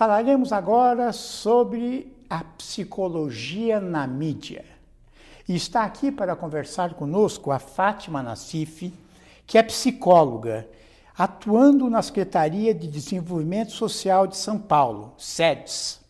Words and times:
Falaremos 0.00 0.50
agora 0.50 1.12
sobre 1.12 2.10
a 2.30 2.42
psicologia 2.42 3.78
na 3.78 4.06
mídia. 4.06 4.64
E 5.46 5.54
está 5.54 5.84
aqui 5.84 6.10
para 6.10 6.34
conversar 6.34 6.94
conosco 6.94 7.50
a 7.50 7.58
Fátima 7.58 8.22
Nassif, 8.22 8.94
que 9.46 9.58
é 9.58 9.62
psicóloga, 9.62 10.66
atuando 11.18 11.90
na 11.90 12.00
Secretaria 12.00 12.72
de 12.72 12.88
Desenvolvimento 12.88 13.72
Social 13.72 14.26
de 14.26 14.38
São 14.38 14.58
Paulo, 14.58 15.12
SEDES. 15.18 16.00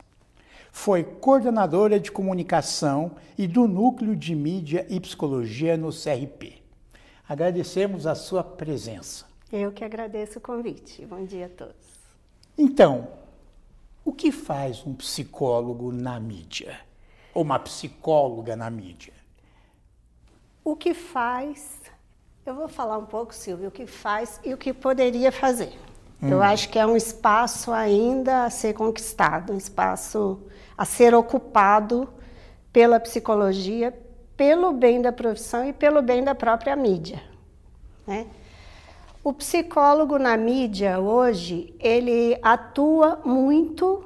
Foi 0.71 1.03
coordenadora 1.03 1.99
de 1.99 2.13
comunicação 2.13 3.11
e 3.37 3.45
do 3.45 3.67
Núcleo 3.67 4.15
de 4.15 4.33
Mídia 4.33 4.87
e 4.89 5.01
Psicologia 5.01 5.75
no 5.75 5.89
CRP. 5.89 6.61
Agradecemos 7.27 8.07
a 8.07 8.15
sua 8.15 8.41
presença. 8.41 9.25
Eu 9.51 9.69
que 9.73 9.83
agradeço 9.83 10.39
o 10.39 10.41
convite. 10.41 11.05
Bom 11.05 11.25
dia 11.25 11.47
a 11.47 11.49
todos. 11.49 11.75
Então, 12.57 13.19
o 14.03 14.11
que 14.11 14.31
faz 14.31 14.85
um 14.85 14.93
psicólogo 14.93 15.91
na 15.91 16.19
mídia? 16.19 16.79
Ou 17.33 17.43
uma 17.43 17.59
psicóloga 17.59 18.55
na 18.55 18.69
mídia? 18.69 19.13
O 20.63 20.75
que 20.75 20.93
faz, 20.93 21.79
eu 22.45 22.55
vou 22.55 22.67
falar 22.67 22.97
um 22.97 23.05
pouco, 23.05 23.33
Silvio, 23.33 23.69
o 23.69 23.71
que 23.71 23.87
faz 23.87 24.39
e 24.43 24.53
o 24.53 24.57
que 24.57 24.73
poderia 24.73 25.31
fazer. 25.31 25.73
Hum. 26.21 26.29
Eu 26.29 26.41
acho 26.41 26.69
que 26.69 26.77
é 26.77 26.85
um 26.85 26.95
espaço 26.95 27.71
ainda 27.71 28.45
a 28.45 28.49
ser 28.49 28.73
conquistado, 28.73 29.53
um 29.53 29.57
espaço 29.57 30.41
a 30.77 30.85
ser 30.85 31.15
ocupado 31.15 32.07
pela 32.71 32.99
psicologia, 32.99 33.97
pelo 34.35 34.71
bem 34.71 35.01
da 35.01 35.11
profissão 35.11 35.65
e 35.65 35.73
pelo 35.73 36.01
bem 36.01 36.23
da 36.23 36.33
própria 36.33 36.75
mídia. 36.75 37.21
Né? 38.05 38.27
O 39.23 39.31
psicólogo 39.31 40.17
na 40.17 40.35
mídia 40.35 40.99
hoje, 40.99 41.75
ele 41.79 42.39
atua 42.41 43.21
muito, 43.23 44.03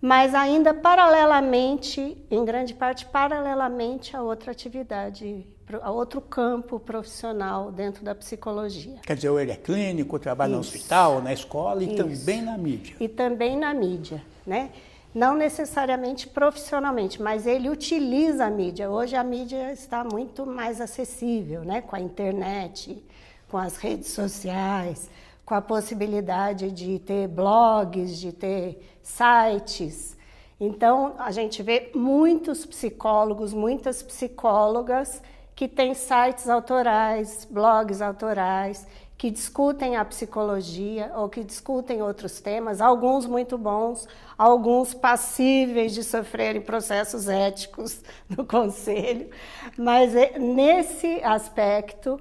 mas 0.00 0.34
ainda 0.34 0.72
paralelamente, 0.72 2.16
em 2.30 2.42
grande 2.42 2.72
parte 2.72 3.04
paralelamente 3.04 4.16
a 4.16 4.22
outra 4.22 4.52
atividade, 4.52 5.46
a 5.82 5.90
outro 5.90 6.22
campo 6.22 6.80
profissional 6.80 7.70
dentro 7.70 8.02
da 8.02 8.14
psicologia. 8.14 8.96
Quer 9.02 9.16
dizer, 9.16 9.30
ele 9.38 9.52
é 9.52 9.56
clínico, 9.56 10.18
trabalha 10.18 10.52
Isso. 10.52 10.56
no 10.56 10.60
hospital, 10.60 11.20
na 11.20 11.34
escola 11.34 11.84
e 11.84 11.88
Isso. 11.88 11.96
também 11.96 12.40
na 12.40 12.56
mídia. 12.56 12.96
E 12.98 13.08
também 13.08 13.54
na 13.54 13.74
mídia, 13.74 14.22
né? 14.46 14.70
Não 15.14 15.36
necessariamente 15.36 16.26
profissionalmente, 16.26 17.20
mas 17.20 17.46
ele 17.46 17.68
utiliza 17.68 18.46
a 18.46 18.50
mídia. 18.50 18.90
Hoje 18.90 19.14
a 19.14 19.24
mídia 19.24 19.72
está 19.72 20.02
muito 20.02 20.46
mais 20.46 20.80
acessível, 20.80 21.64
né? 21.64 21.82
Com 21.82 21.96
a 21.96 22.00
internet, 22.00 23.02
com 23.48 23.58
as 23.58 23.76
redes 23.76 24.08
sociais, 24.08 25.10
com 25.44 25.54
a 25.54 25.60
possibilidade 25.60 26.70
de 26.70 26.98
ter 26.98 27.28
blogs, 27.28 28.18
de 28.18 28.32
ter 28.32 28.98
sites. 29.02 30.16
Então, 30.58 31.14
a 31.18 31.30
gente 31.30 31.62
vê 31.62 31.90
muitos 31.94 32.66
psicólogos, 32.66 33.52
muitas 33.52 34.02
psicólogas 34.02 35.22
que 35.54 35.68
têm 35.68 35.94
sites 35.94 36.48
autorais, 36.48 37.46
blogs 37.50 38.02
autorais, 38.02 38.86
que 39.16 39.30
discutem 39.30 39.96
a 39.96 40.04
psicologia 40.04 41.10
ou 41.14 41.28
que 41.28 41.42
discutem 41.42 42.02
outros 42.02 42.40
temas, 42.40 42.80
alguns 42.80 43.24
muito 43.24 43.56
bons, 43.56 44.06
alguns 44.36 44.92
passíveis 44.92 45.94
de 45.94 46.04
sofrerem 46.04 46.60
processos 46.60 47.28
éticos 47.28 48.02
no 48.28 48.44
conselho, 48.44 49.30
mas 49.78 50.14
é, 50.14 50.38
nesse 50.38 51.22
aspecto 51.24 52.20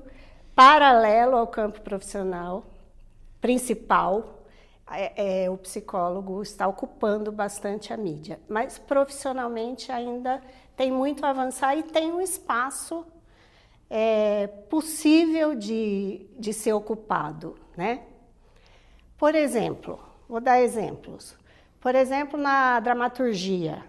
paralelo 0.56 1.36
ao 1.36 1.48
campo 1.48 1.81
profissional 1.81 2.66
principal, 3.42 4.44
é, 4.89 5.44
é, 5.44 5.50
o 5.50 5.58
psicólogo 5.58 6.42
está 6.42 6.67
ocupando 6.67 7.31
bastante 7.31 7.92
a 7.92 7.97
mídia. 7.97 8.39
Mas 8.47 8.78
profissionalmente 8.78 9.92
ainda 9.92 10.42
tem 10.75 10.92
muito 10.92 11.25
a 11.25 11.30
avançar 11.30 11.75
e 11.75 11.84
tem 11.84 12.12
um 12.12 12.22
espaço 12.22 13.06
é, 13.90 14.47
possível 14.69 15.56
de, 15.56 16.25
de 16.40 16.53
ser 16.53 16.74
ocupado. 16.74 17.57
Né? 17.75 18.03
Por 19.18 19.35
exemplo, 19.35 20.00
vou 20.28 20.40
dar 20.40 20.62
exemplos. 20.62 21.35
Por 21.80 21.94
exemplo, 21.94 22.40
na 22.40 22.80
dramaturgia, 22.80 23.84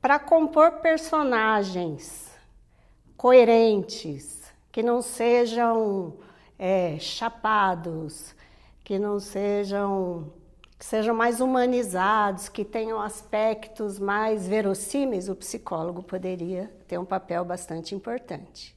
para 0.00 0.18
compor 0.18 0.80
personagens 0.80 2.30
coerentes, 3.16 4.41
que 4.72 4.82
não 4.82 5.02
sejam 5.02 6.14
é, 6.58 6.98
chapados, 6.98 8.34
que 8.82 8.98
não 8.98 9.20
sejam 9.20 10.32
que 10.78 10.86
sejam 10.86 11.14
mais 11.14 11.40
humanizados, 11.40 12.48
que 12.48 12.64
tenham 12.64 13.00
aspectos 13.00 14.00
mais 14.00 14.48
verossímeis, 14.48 15.28
o 15.28 15.36
psicólogo 15.36 16.02
poderia 16.02 16.72
ter 16.88 16.98
um 16.98 17.04
papel 17.04 17.44
bastante 17.44 17.94
importante. 17.94 18.74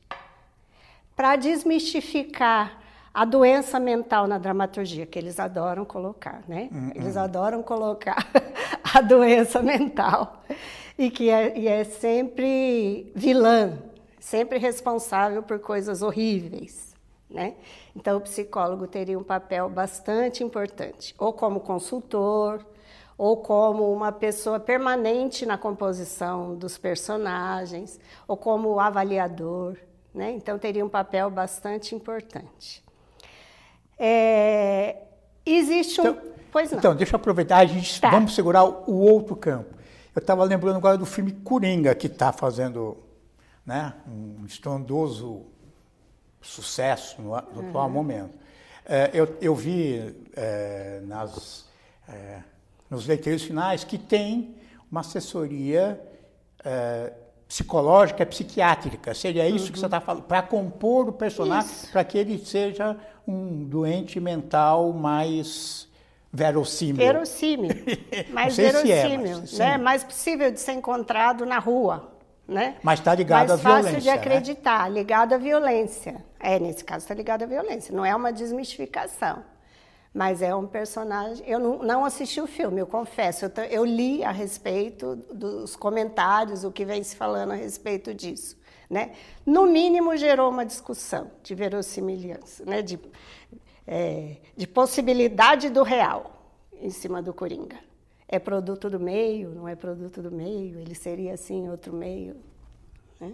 Para 1.15 1.35
desmistificar 1.35 2.79
a 3.11 3.25
doença 3.25 3.79
mental 3.79 4.27
na 4.27 4.37
dramaturgia, 4.37 5.07
que 5.07 5.17
eles 5.17 5.39
adoram 5.39 5.83
colocar, 5.83 6.43
né? 6.47 6.69
Uhum. 6.71 6.91
Eles 6.93 7.17
adoram 7.17 7.63
colocar 7.63 8.27
a 8.93 9.01
doença 9.01 9.63
mental 9.63 10.43
e 10.99 11.09
que 11.09 11.31
é, 11.31 11.57
e 11.57 11.67
é 11.67 11.83
sempre 11.85 13.11
vilã, 13.15 13.79
sempre 14.25 14.57
responsável 14.57 15.43
por 15.43 15.59
coisas 15.59 16.01
horríveis. 16.01 16.95
Né? 17.29 17.53
Então, 17.95 18.17
o 18.17 18.21
psicólogo 18.21 18.87
teria 18.87 19.19
um 19.19 19.23
papel 19.23 19.69
bastante 19.69 20.43
importante, 20.43 21.13
ou 21.17 21.31
como 21.31 21.59
consultor, 21.59 22.65
ou 23.17 23.37
como 23.37 23.93
uma 23.93 24.11
pessoa 24.11 24.59
permanente 24.59 25.45
na 25.45 25.59
composição 25.59 26.55
dos 26.55 26.75
personagens, 26.75 27.99
ou 28.27 28.35
como 28.35 28.79
avaliador. 28.79 29.77
Né? 30.11 30.31
Então, 30.31 30.57
teria 30.57 30.83
um 30.83 30.89
papel 30.89 31.29
bastante 31.29 31.93
importante. 31.93 32.83
É... 33.97 35.03
Existe 35.45 36.01
um. 36.01 36.05
Então, 36.07 36.21
pois 36.51 36.71
não. 36.71 36.79
Então, 36.79 36.95
deixa 36.95 37.15
eu 37.15 37.17
aproveitar, 37.17 37.57
a 37.57 37.65
gente 37.65 38.01
tá. 38.01 38.09
vamos 38.09 38.33
segurar 38.33 38.63
o 38.65 38.99
outro 38.99 39.35
campo. 39.35 39.75
Eu 40.15 40.19
estava 40.19 40.43
lembrando 40.43 40.77
agora 40.77 40.97
do 40.97 41.05
filme 41.05 41.31
Coringa, 41.31 41.93
que 41.93 42.07
está 42.07 42.31
fazendo 42.31 43.04
né? 43.65 43.93
um 44.07 44.45
estrondoso 44.45 45.45
sucesso 46.41 47.21
no, 47.21 47.29
no 47.29 47.61
uhum. 47.61 47.69
atual 47.69 47.89
momento. 47.89 48.33
É, 48.85 49.09
eu, 49.13 49.35
eu, 49.41 49.55
vi 49.55 50.15
é, 50.35 51.01
nas, 51.05 51.65
é, 52.07 52.39
nos 52.89 53.07
leiteiros 53.07 53.43
finais 53.43 53.83
que 53.83 53.97
tem 53.97 54.55
uma 54.91 55.01
assessoria 55.01 55.99
é, 56.63 57.11
psicológica, 57.47 58.23
psiquiátrica. 58.25 59.15
Seria 59.15 59.49
isso 59.49 59.65
uhum. 59.65 59.71
que 59.71 59.79
você 59.79 59.85
está 59.85 59.97
uhum. 59.97 60.05
falando? 60.05 60.23
Para 60.23 60.43
compor 60.43 61.09
o 61.09 61.13
personagem, 61.13 61.69
para 61.91 62.03
que 62.03 62.17
ele 62.17 62.37
seja 62.37 62.95
um 63.27 63.63
doente 63.63 64.19
mental 64.19 64.93
mais 64.93 65.87
verossímil. 66.31 66.97
Verossímil. 66.97 67.71
Mais 68.29 68.55
verossímil. 68.55 69.43
É, 69.53 69.57
né? 69.57 69.77
Mais 69.77 70.03
possível 70.03 70.51
de 70.51 70.59
ser 70.59 70.73
encontrado 70.73 71.45
na 71.45 71.57
rua 71.57 72.14
né? 72.47 72.77
Mas 72.83 72.99
está 72.99 73.15
ligado 73.15 73.51
à 73.51 73.55
violência. 73.55 73.69
Mais 73.69 73.85
fácil 73.85 74.01
de 74.01 74.07
né? 74.07 74.13
acreditar, 74.13 74.89
né? 74.89 74.99
ligado 74.99 75.33
à 75.33 75.37
violência. 75.37 76.23
É, 76.39 76.59
nesse 76.59 76.83
caso 76.83 77.03
está 77.03 77.13
ligado 77.13 77.43
à 77.43 77.45
violência. 77.45 77.95
Não 77.95 78.05
é 78.05 78.15
uma 78.15 78.31
desmistificação, 78.31 79.43
mas 80.13 80.41
é 80.41 80.53
um 80.55 80.67
personagem. 80.67 81.47
Eu 81.47 81.59
não, 81.59 81.79
não 81.79 82.05
assisti 82.05 82.39
o 82.39 82.47
filme, 82.47 82.79
eu 82.79 82.87
confesso. 82.87 83.45
Eu, 83.45 83.63
eu, 83.63 83.85
li 83.85 84.23
a 84.23 84.31
respeito 84.31 85.15
dos 85.33 85.75
comentários, 85.75 86.63
o 86.63 86.71
que 86.71 86.85
vem 86.85 87.03
se 87.03 87.15
falando 87.15 87.51
a 87.51 87.55
respeito 87.55 88.13
disso. 88.13 88.57
Né? 88.89 89.13
No 89.45 89.65
mínimo 89.65 90.15
gerou 90.15 90.51
uma 90.51 90.65
discussão 90.65 91.31
de 91.41 91.55
verossimilhança, 91.55 92.63
né? 92.65 92.83
de, 92.83 92.99
é, 93.87 94.37
de 94.55 94.67
possibilidade 94.67 95.71
do 95.71 95.81
real 95.81 96.31
em 96.79 96.91
cima 96.91 97.21
do 97.21 97.33
Coringa 97.33 97.77
é 98.27 98.39
produto 98.39 98.89
do 98.89 98.99
meio, 98.99 99.51
não 99.51 99.67
é 99.67 99.75
produto 99.75 100.21
do 100.21 100.31
meio, 100.31 100.79
ele 100.79 100.95
seria 100.95 101.33
assim 101.33 101.69
outro 101.69 101.93
meio. 101.93 102.35
Né? 103.19 103.33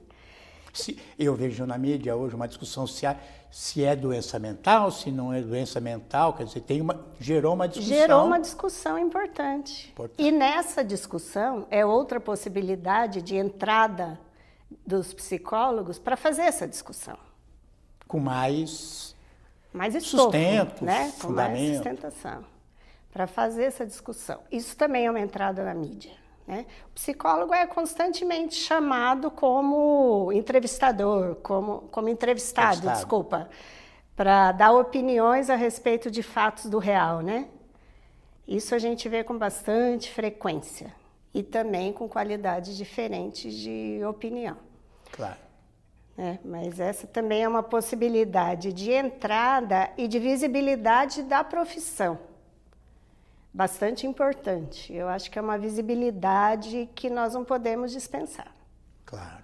Se, 0.74 0.98
eu 1.20 1.36
vejo 1.36 1.66
na 1.66 1.78
mídia 1.78 2.16
hoje 2.16 2.36
uma 2.36 2.48
discussão 2.48 2.88
se, 2.88 3.06
há, 3.06 3.18
se 3.50 3.84
é 3.84 3.96
doença 3.96 4.40
mental, 4.40 4.92
se 4.92 5.12
não 5.12 5.34
é 5.34 5.42
doença 5.42 5.80
mental, 5.82 6.34
quer 6.34 6.46
dizer, 6.46 6.62
tem 6.62 6.82
uma, 6.82 7.06
gerou 7.20 7.54
uma 7.54 7.68
discussão. 7.68 7.98
Gerou 7.98 8.26
uma 8.26 8.40
discussão 8.40 8.98
importante. 8.98 9.90
importante. 9.92 10.26
E 10.26 10.32
nessa 10.32 10.84
discussão 10.84 11.68
é 11.70 11.86
outra 11.86 12.20
possibilidade 12.20 13.22
de 13.22 13.36
entrada 13.36 14.20
dos 14.86 15.14
psicólogos 15.14 16.00
para 16.00 16.16
fazer 16.16 16.44
essa 16.44 16.68
discussão. 16.68 17.18
Com 18.08 18.20
mais, 18.20 19.16
mais 19.74 19.96
estofo, 19.96 20.24
sustento, 20.24 20.84
né? 20.84 21.14
Com 21.22 21.30
mais 21.30 21.76
sustentação 21.76 22.51
para 23.12 23.28
fazer 23.28 23.66
essa 23.66 23.86
discussão. 23.86 24.40
Isso 24.52 24.76
também 24.76 25.06
é 25.06 25.10
uma 25.10 25.20
entrada 25.20 25.64
na 25.64 25.74
mídia. 25.74 26.12
Né? 26.48 26.66
O 26.88 26.94
psicólogo 26.96 27.54
é 27.54 27.66
constantemente 27.68 28.56
chamado 28.56 29.30
como 29.30 30.32
entrevistador, 30.32 31.36
como, 31.36 31.82
como 31.92 32.10
entrevistado, 32.10 32.78
entrevistado. 32.78 32.98
desculpa, 32.98 33.50
para 34.16 34.52
dar 34.52 34.72
opiniões 34.72 35.50
a 35.50 35.56
respeito 35.56 36.10
de 36.10 36.24
fatos 36.24 36.66
do 36.66 36.78
real, 36.78 37.22
né? 37.22 37.48
Isso 38.48 38.76
a 38.76 38.80
gente 38.80 39.08
vê 39.08 39.24
com 39.24 39.38
bastante 39.38 40.12
frequência 40.12 40.94
e 41.34 41.42
também 41.42 41.94
com 41.94 42.08
qualidades 42.10 42.76
diferentes 42.76 43.54
de 43.54 44.02
opinião. 44.04 44.58
Claro. 45.12 45.38
É, 46.18 46.38
mas 46.44 46.80
essa 46.80 47.08
também 47.08 47.44
é 47.44 47.48
uma 47.48 47.64
possibilidade 47.64 48.74
de 48.74 48.92
entrada 48.92 49.90
e 49.98 50.08
de 50.08 50.20
visibilidade 50.20 51.24
da 51.24 51.44
profissão. 51.44 52.20
Bastante 53.54 54.08
importante. 54.08 54.94
Eu 54.94 55.10
acho 55.10 55.30
que 55.30 55.38
é 55.38 55.42
uma 55.42 55.58
visibilidade 55.58 56.90
que 56.96 57.10
nós 57.10 57.34
não 57.34 57.44
podemos 57.44 57.92
dispensar. 57.92 58.52
Claro. 59.06 59.44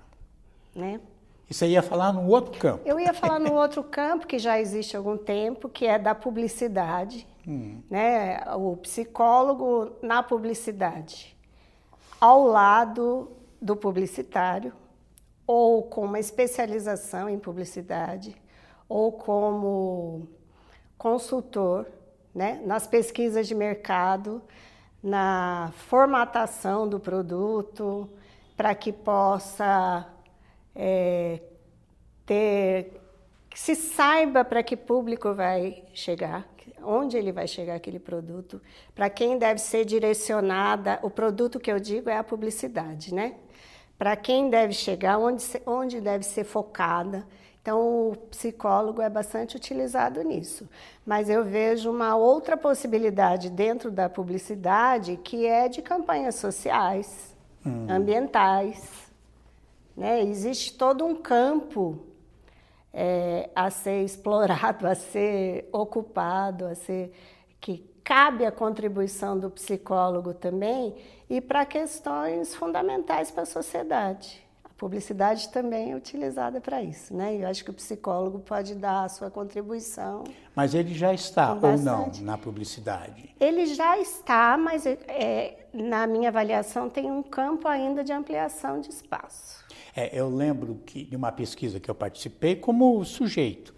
Né? 0.73 1.01
E 1.49 1.53
você 1.53 1.67
ia 1.67 1.81
falar 1.81 2.13
no 2.13 2.27
outro 2.27 2.57
campo? 2.59 2.81
Eu 2.85 2.99
ia 2.99 3.13
falar 3.13 3.39
no 3.39 3.53
outro 3.53 3.83
campo 3.83 4.25
que 4.25 4.39
já 4.39 4.59
existe 4.59 4.95
há 4.95 4.99
algum 4.99 5.17
tempo, 5.17 5.67
que 5.67 5.85
é 5.85 5.99
da 5.99 6.15
publicidade. 6.15 7.27
Hum. 7.45 7.81
Né? 7.89 8.39
O 8.55 8.77
psicólogo 8.77 9.91
na 10.01 10.23
publicidade. 10.23 11.35
Ao 12.19 12.45
lado 12.45 13.31
do 13.61 13.75
publicitário, 13.75 14.73
ou 15.45 15.83
com 15.83 16.05
uma 16.05 16.19
especialização 16.19 17.29
em 17.29 17.39
publicidade, 17.39 18.35
ou 18.87 19.11
como 19.11 20.27
consultor 20.97 21.85
né? 22.37 22.61
nas 22.63 22.85
pesquisas 22.85 23.47
de 23.47 23.55
mercado, 23.55 24.43
na 25.01 25.71
formatação 25.89 26.87
do 26.87 26.99
produto, 26.99 28.07
para 28.55 28.75
que 28.75 28.93
possa 28.93 30.07
é, 30.75 31.41
ter, 32.27 33.01
que 33.49 33.59
se 33.59 33.75
saiba 33.75 34.45
para 34.45 34.61
que 34.61 34.77
público 34.77 35.33
vai 35.33 35.83
chegar, 35.95 36.47
onde 36.83 37.17
ele 37.17 37.31
vai 37.31 37.47
chegar 37.47 37.73
aquele 37.73 37.97
produto, 37.99 38.61
para 38.93 39.09
quem 39.09 39.39
deve 39.39 39.59
ser 39.59 39.83
direcionada, 39.83 40.99
o 41.01 41.09
produto 41.09 41.59
que 41.59 41.71
eu 41.71 41.79
digo 41.79 42.07
é 42.07 42.17
a 42.17 42.23
publicidade, 42.23 43.15
né? 43.15 43.33
Para 43.97 44.15
quem 44.15 44.47
deve 44.47 44.73
chegar, 44.73 45.17
onde, 45.17 45.43
onde 45.65 45.99
deve 45.99 46.23
ser 46.23 46.43
focada. 46.43 47.25
Então, 47.67 48.11
o 48.11 48.15
psicólogo 48.31 49.01
é 49.01 49.09
bastante 49.09 49.57
utilizado 49.57 50.21
nisso. 50.21 50.69
Mas 51.05 51.29
eu 51.29 51.43
vejo 51.43 51.91
uma 51.91 52.15
outra 52.15 52.55
possibilidade 52.55 53.49
dentro 53.49 53.91
da 53.91 54.07
publicidade, 54.07 55.17
que 55.17 55.45
é 55.45 55.67
de 55.67 55.81
campanhas 55.81 56.35
sociais, 56.35 57.35
hum. 57.65 57.87
ambientais 57.89 59.07
né? 59.97 60.21
Existe 60.21 60.77
todo 60.77 61.03
um 61.03 61.15
campo 61.15 61.97
é, 62.93 63.49
a 63.55 63.71
ser 63.71 64.03
explorado, 64.03 64.85
a 64.85 64.93
ser 64.93 65.67
ocupado, 65.71 66.67
a 66.67 66.75
ser 66.75 67.11
que 67.59 67.79
cabe 68.03 68.45
a 68.45 68.51
contribuição 68.51 69.37
do 69.37 69.49
psicólogo 69.49 70.35
também 70.35 70.95
e 71.27 71.41
para 71.41 71.65
questões 71.65 72.55
fundamentais 72.55 73.31
para 73.31 73.43
a 73.43 73.45
sociedade. 73.47 74.46
Publicidade 74.77 75.49
também 75.49 75.91
é 75.91 75.95
utilizada 75.95 76.61
para 76.61 76.83
isso, 76.83 77.11
né? 77.11 77.35
Eu 77.35 77.47
acho 77.47 77.65
que 77.65 77.71
o 77.71 77.73
psicólogo 77.73 78.37
pode 78.37 78.75
dar 78.75 79.05
a 79.05 79.09
sua 79.09 79.31
contribuição. 79.31 80.23
Mas 80.55 80.75
ele 80.75 80.93
já 80.93 81.11
está 81.11 81.53
ou 81.53 81.77
não 81.79 82.11
na 82.21 82.37
publicidade? 82.37 83.33
Ele 83.39 83.65
já 83.65 83.97
está, 83.97 84.55
mas 84.55 84.85
é, 84.85 85.67
na 85.73 86.05
minha 86.05 86.29
avaliação 86.29 86.91
tem 86.91 87.09
um 87.09 87.23
campo 87.23 87.67
ainda 87.67 88.03
de 88.03 88.13
ampliação 88.13 88.79
de 88.79 88.89
espaço. 88.89 89.65
É, 89.95 90.11
eu 90.13 90.29
lembro 90.29 90.75
que, 90.85 91.03
de 91.03 91.15
uma 91.15 91.31
pesquisa 91.31 91.79
que 91.79 91.89
eu 91.89 91.95
participei 91.95 92.55
como 92.55 93.03
sujeito. 93.03 93.73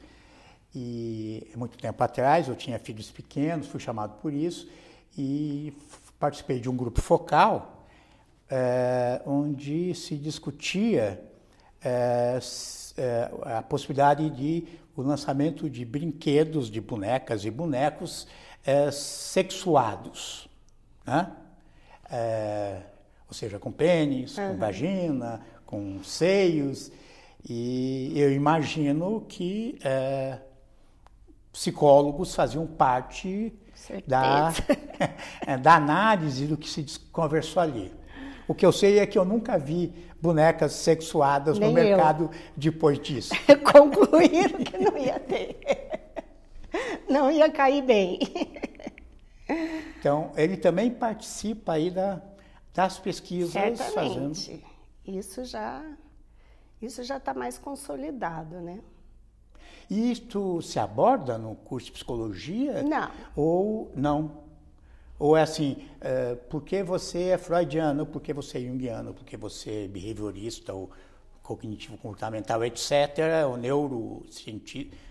E 0.75 1.49
muito 1.55 1.77
tempo 1.77 2.03
atrás 2.03 2.49
eu 2.49 2.55
tinha 2.57 2.77
filhos 2.77 3.09
pequenos, 3.09 3.67
fui 3.67 3.79
chamado 3.79 4.19
por 4.21 4.33
isso 4.33 4.69
e 5.17 5.73
participei 6.19 6.59
de 6.59 6.69
um 6.69 6.75
grupo 6.75 7.01
focal 7.01 7.78
é, 8.49 9.21
onde 9.25 9.93
se 9.93 10.15
discutia 10.15 11.21
é, 11.83 12.39
a 13.43 13.61
possibilidade 13.61 14.29
de 14.29 14.67
o 14.95 15.01
lançamento 15.01 15.69
de 15.69 15.85
brinquedos, 15.85 16.69
de 16.69 16.81
bonecas 16.81 17.45
e 17.45 17.51
bonecos 17.51 18.27
é, 18.65 18.91
sexuados, 18.91 20.49
né? 21.05 21.31
É, 22.11 22.81
ou 23.27 23.33
seja, 23.33 23.59
com 23.59 23.71
pênis, 23.71 24.37
uhum. 24.37 24.49
com 24.49 24.57
vagina, 24.57 25.41
com 25.65 26.03
seios, 26.03 26.91
e 27.47 28.11
eu 28.15 28.31
imagino 28.33 29.21
que 29.29 29.79
é, 29.83 30.39
psicólogos 31.53 32.35
faziam 32.35 32.67
parte 32.67 33.53
da, 34.05 34.51
da 35.61 35.75
análise 35.75 36.45
do 36.47 36.57
que 36.57 36.67
se 36.67 36.99
conversou 37.11 37.61
ali. 37.61 37.93
O 38.49 38.55
que 38.55 38.65
eu 38.65 38.71
sei 38.71 38.97
é 38.97 39.05
que 39.05 39.17
eu 39.17 39.23
nunca 39.23 39.57
vi 39.59 39.93
bonecas 40.19 40.73
sexuadas 40.73 41.59
Nem 41.59 41.69
no 41.69 41.73
mercado 41.75 42.23
eu. 42.25 42.29
depois 42.57 42.99
disso. 42.99 43.31
Concluíram 43.71 44.63
que 44.63 44.77
não 44.77 44.97
ia 44.97 45.19
ter. 45.19 45.59
Não 47.07 47.31
ia 47.31 47.49
cair 47.51 47.83
bem. 47.83 48.19
Então, 49.99 50.31
ele 50.35 50.57
também 50.57 50.89
participa 50.91 51.73
aí 51.73 51.91
da, 51.91 52.21
das 52.73 52.97
pesquisas 52.97 53.51
Certamente. 53.51 53.93
fazendo 53.93 54.69
isso 55.05 55.43
já 55.45 55.83
isso 56.81 57.03
já 57.03 57.17
está 57.17 57.33
mais 57.33 57.57
consolidado, 57.57 58.61
né? 58.61 58.79
E 59.89 60.11
isto 60.11 60.61
se 60.61 60.79
aborda 60.79 61.37
no 61.37 61.55
curso 61.55 61.87
de 61.87 61.91
psicologia? 61.93 62.83
Não. 62.83 63.11
Ou 63.35 63.91
não? 63.95 64.48
Ou 65.19 65.35
é 65.35 65.41
assim, 65.41 65.85
é, 65.99 66.35
porque 66.49 66.81
você 66.81 67.29
é 67.29 67.37
freudiano, 67.37 68.05
porque 68.05 68.33
você 68.33 68.57
é 68.57 68.61
junguiano, 68.61 69.13
porque 69.13 69.35
você 69.35 69.83
é 69.83 69.87
behaviorista 69.87 70.73
ou 70.73 70.89
cognitivo 71.43 71.97
comportamental, 71.97 72.63
etc., 72.63 72.91
ou 73.47 73.57
neuro, 73.57 74.25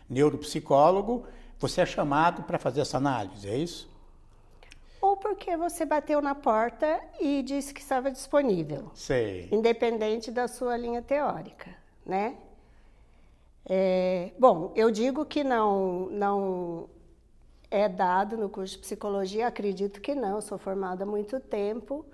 neuropsicólogo, 0.09 1.27
você 1.59 1.83
é 1.83 1.87
chamado 1.87 2.43
para 2.45 2.59
fazer 2.59 2.81
essa 2.81 2.97
análise, 2.97 3.49
é 3.49 3.57
isso? 3.57 3.89
ou 5.01 5.17
porque 5.17 5.57
você 5.57 5.85
bateu 5.85 6.21
na 6.21 6.35
porta 6.35 7.01
e 7.21 7.43
disse 7.43 7.73
que 7.73 7.81
estava 7.81 8.11
disponível. 8.11 8.91
Sei. 8.95 9.49
Independente 9.51 10.31
da 10.31 10.49
sua 10.49 10.77
linha 10.77 11.01
teórica, 11.01 11.75
né? 12.05 12.37
É, 13.65 14.33
bom, 14.39 14.73
eu 14.75 14.91
digo 14.91 15.25
que 15.25 15.45
não, 15.45 16.09
não 16.11 16.89
é 17.71 17.89
dado 17.89 18.37
no 18.37 18.49
curso 18.49 18.75
de 18.75 18.81
psicologia, 18.81 19.47
acredito 19.47 20.01
que 20.01 20.15
não, 20.15 20.41
sou 20.41 20.59
formada 20.59 21.05
há 21.05 21.07
muito 21.07 21.39
tempo, 21.39 22.05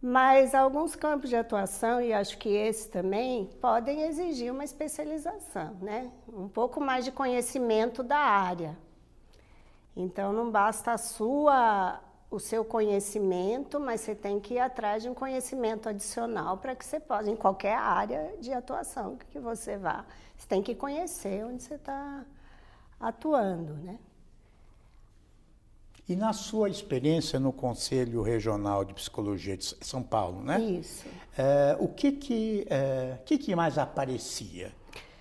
mas 0.00 0.54
alguns 0.54 0.96
campos 0.96 1.28
de 1.28 1.36
atuação, 1.36 2.00
e 2.00 2.12
acho 2.12 2.38
que 2.38 2.48
esse 2.48 2.88
também, 2.88 3.46
podem 3.60 4.02
exigir 4.02 4.50
uma 4.50 4.64
especialização, 4.64 5.74
né? 5.82 6.10
Um 6.26 6.48
pouco 6.48 6.80
mais 6.80 7.04
de 7.04 7.12
conhecimento 7.12 8.02
da 8.02 8.18
área. 8.18 8.78
Então 9.94 10.32
não 10.32 10.50
basta 10.50 10.92
a 10.92 10.98
sua 10.98 12.00
o 12.30 12.38
seu 12.38 12.64
conhecimento, 12.64 13.80
mas 13.80 14.02
você 14.02 14.14
tem 14.14 14.38
que 14.38 14.54
ir 14.54 14.60
atrás 14.60 15.02
de 15.02 15.08
um 15.08 15.14
conhecimento 15.14 15.88
adicional 15.88 16.58
para 16.58 16.76
que 16.76 16.86
você 16.86 17.00
possa, 17.00 17.28
em 17.28 17.34
qualquer 17.34 17.76
área 17.76 18.36
de 18.38 18.52
atuação 18.52 19.16
que 19.16 19.38
você 19.40 19.76
vá, 19.76 20.04
você 20.36 20.46
tem 20.46 20.62
que 20.62 20.74
conhecer 20.76 21.44
onde 21.44 21.60
você 21.60 21.74
está 21.74 22.24
atuando, 23.00 23.74
né? 23.74 23.98
E 26.10 26.16
na 26.16 26.32
sua 26.32 26.68
experiência 26.68 27.38
no 27.38 27.52
Conselho 27.52 28.20
Regional 28.20 28.84
de 28.84 28.92
Psicologia 28.92 29.56
de 29.56 29.76
São 29.80 30.02
Paulo, 30.02 30.42
né? 30.42 30.60
Isso. 30.60 31.06
É, 31.38 31.76
o 31.78 31.86
que 31.86 32.10
que, 32.10 32.66
é, 32.68 33.18
que 33.24 33.38
que 33.38 33.54
mais 33.54 33.78
aparecia 33.78 34.72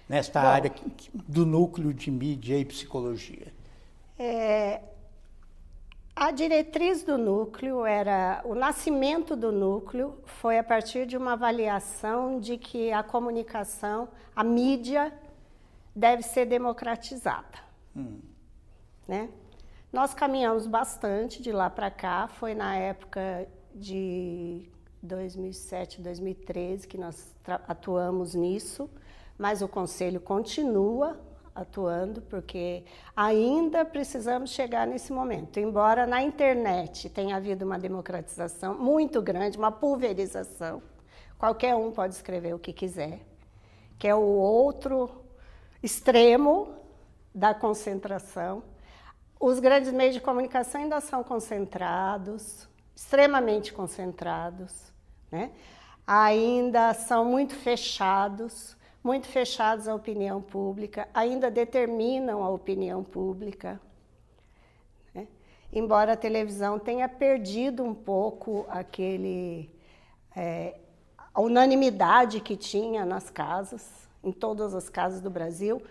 nesta 0.10 0.42
Bom, 0.42 0.48
área 0.48 0.74
do 1.14 1.46
núcleo 1.46 1.94
de 1.94 2.10
mídia 2.10 2.58
e 2.58 2.66
psicologia? 2.66 3.54
É, 4.18 4.82
a 6.16 6.32
diretriz 6.32 7.04
do 7.04 7.20
núcleo 7.20 7.86
era 7.86 8.42
o 8.44 8.56
nascimento 8.56 9.36
do 9.36 9.52
núcleo 9.52 10.18
foi 10.26 10.58
a 10.58 10.64
partir 10.64 11.06
de 11.06 11.16
uma 11.16 11.34
avaliação 11.34 12.40
de 12.40 12.58
que 12.58 12.92
a 12.92 13.04
comunicação, 13.04 14.10
a 14.36 14.44
mídia 14.44 15.14
deve 15.96 16.24
ser 16.24 16.48
democratizada, 16.48 17.60
hum. 17.96 18.18
né? 19.08 19.30
Nós 19.92 20.14
caminhamos 20.14 20.68
bastante 20.68 21.42
de 21.42 21.52
lá 21.52 21.68
para 21.68 21.90
cá, 21.90 22.28
foi 22.28 22.54
na 22.54 22.76
época 22.76 23.48
de 23.74 24.70
2007, 25.02 26.00
2013 26.00 26.88
que 26.88 26.96
nós 26.96 27.36
atuamos 27.68 28.36
nisso, 28.36 28.88
mas 29.36 29.64
o 29.64 29.68
conselho 29.68 30.22
continua 30.22 31.20
atuando, 31.56 32.22
porque 32.22 32.84
ainda 33.16 33.84
precisamos 33.84 34.52
chegar 34.52 34.86
nesse 34.86 35.12
momento. 35.12 35.60
Embora 35.60 36.06
na 36.06 36.22
internet 36.22 37.10
tenha 37.10 37.36
havido 37.36 37.66
uma 37.66 37.80
democratização 37.80 38.78
muito 38.78 39.20
grande, 39.24 39.58
uma 39.58 39.72
pulverização, 39.72 40.84
qualquer 41.36 41.76
um 41.76 41.92
pode 41.92 42.14
escrever 42.14 42.54
o 42.54 42.60
que 42.60 42.72
quiser, 42.72 43.22
que 43.98 44.08
é 44.08 44.14
o 44.14 44.22
outro 44.22 45.10
extremo 45.82 46.76
da 47.34 47.56
concentração. 47.56 48.64
Os 49.40 49.60
grandes 49.60 49.92
meios 49.94 50.14
de 50.14 50.20
comunicação 50.20 50.82
ainda 50.82 51.00
são 51.00 51.24
concentrados, 51.24 52.68
extremamente 52.94 53.72
concentrados, 53.72 54.92
né? 55.32 55.52
ainda 56.06 56.94
são 56.94 57.24
muito 57.24 57.56
fechados, 57.56 58.76
muito 59.02 59.28
fechados 59.28 59.88
à 59.88 59.96
opinião 59.96 60.42
pública, 60.42 61.08
ainda 61.14 61.50
determinam 61.50 62.44
a 62.44 62.50
opinião 62.50 63.04
pública. 63.04 63.80
Né? 65.16 65.28
Embora 65.72 66.14
a 66.14 66.18
televisão 66.18 66.78
tenha 66.78 67.08
perdido 67.08 67.84
um 67.84 67.94
pouco 67.94 68.66
aquele 68.68 69.74
é, 70.36 70.76
a 71.34 71.42
unanimidade 71.42 72.42
que 72.42 72.58
tinha 72.58 73.06
nas 73.06 73.30
casas, 73.30 73.90
em 74.22 74.32
todas 74.32 74.74
as 74.74 74.90
casas 74.90 75.22
do 75.22 75.30
Brasil, 75.30 75.82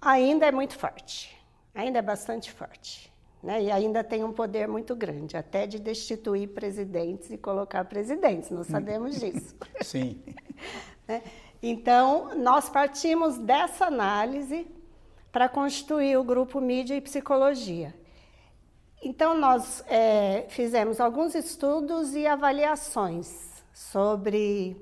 ainda 0.00 0.46
é 0.46 0.50
muito 0.50 0.76
forte, 0.76 1.40
ainda 1.74 1.98
é 1.98 2.02
bastante 2.02 2.52
forte. 2.52 3.12
Né? 3.42 3.64
E 3.64 3.70
ainda 3.70 4.04
tem 4.04 4.22
um 4.22 4.32
poder 4.32 4.68
muito 4.68 4.94
grande, 4.94 5.36
até 5.36 5.66
de 5.66 5.78
destituir 5.78 6.48
presidentes 6.48 7.30
e 7.30 7.36
colocar 7.36 7.84
presidentes, 7.84 8.50
nós 8.50 8.68
sabemos 8.68 9.18
disso. 9.18 9.56
Sim. 9.82 10.22
né? 11.08 11.22
Então, 11.60 12.36
nós 12.36 12.68
partimos 12.68 13.38
dessa 13.38 13.86
análise 13.86 14.66
para 15.32 15.48
constituir 15.48 16.16
o 16.16 16.24
grupo 16.24 16.60
Mídia 16.60 16.94
e 16.94 17.00
Psicologia. 17.00 17.94
Então, 19.02 19.36
nós 19.36 19.82
é, 19.88 20.46
fizemos 20.48 21.00
alguns 21.00 21.34
estudos 21.34 22.14
e 22.14 22.26
avaliações 22.26 23.64
sobre. 23.72 24.76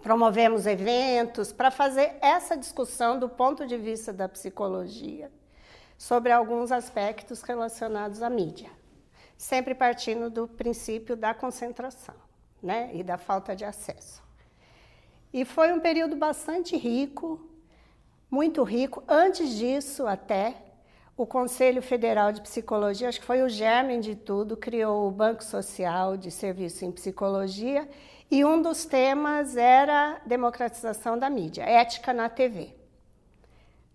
Promovemos 0.00 0.64
eventos 0.64 1.52
para 1.52 1.72
fazer 1.72 2.16
essa 2.20 2.56
discussão 2.56 3.18
do 3.18 3.28
ponto 3.28 3.66
de 3.66 3.76
vista 3.76 4.12
da 4.12 4.28
psicologia 4.28 5.28
sobre 5.98 6.30
alguns 6.30 6.70
aspectos 6.70 7.42
relacionados 7.42 8.22
à 8.22 8.30
mídia, 8.30 8.70
sempre 9.36 9.74
partindo 9.74 10.30
do 10.30 10.46
princípio 10.46 11.16
da 11.16 11.34
concentração 11.34 12.14
né, 12.62 12.90
e 12.94 13.02
da 13.02 13.18
falta 13.18 13.56
de 13.56 13.64
acesso. 13.64 14.22
E 15.32 15.44
foi 15.44 15.72
um 15.72 15.80
período 15.80 16.16
bastante 16.16 16.76
rico, 16.76 17.44
muito 18.30 18.62
rico. 18.62 19.02
Antes 19.08 19.50
disso, 19.50 20.06
até, 20.06 20.54
o 21.16 21.26
Conselho 21.26 21.82
Federal 21.82 22.30
de 22.30 22.40
Psicologia, 22.40 23.08
acho 23.08 23.20
que 23.20 23.26
foi 23.26 23.42
o 23.42 23.48
germe 23.48 23.98
de 23.98 24.14
tudo, 24.14 24.56
criou 24.56 25.08
o 25.08 25.10
Banco 25.10 25.42
Social 25.42 26.16
de 26.16 26.30
Serviço 26.30 26.84
em 26.84 26.92
Psicologia 26.92 27.88
e 28.30 28.44
um 28.44 28.62
dos 28.62 28.84
temas 28.84 29.56
era 29.56 30.20
democratização 30.24 31.18
da 31.18 31.28
mídia, 31.28 31.64
ética 31.64 32.12
na 32.12 32.28
TV. 32.28 32.77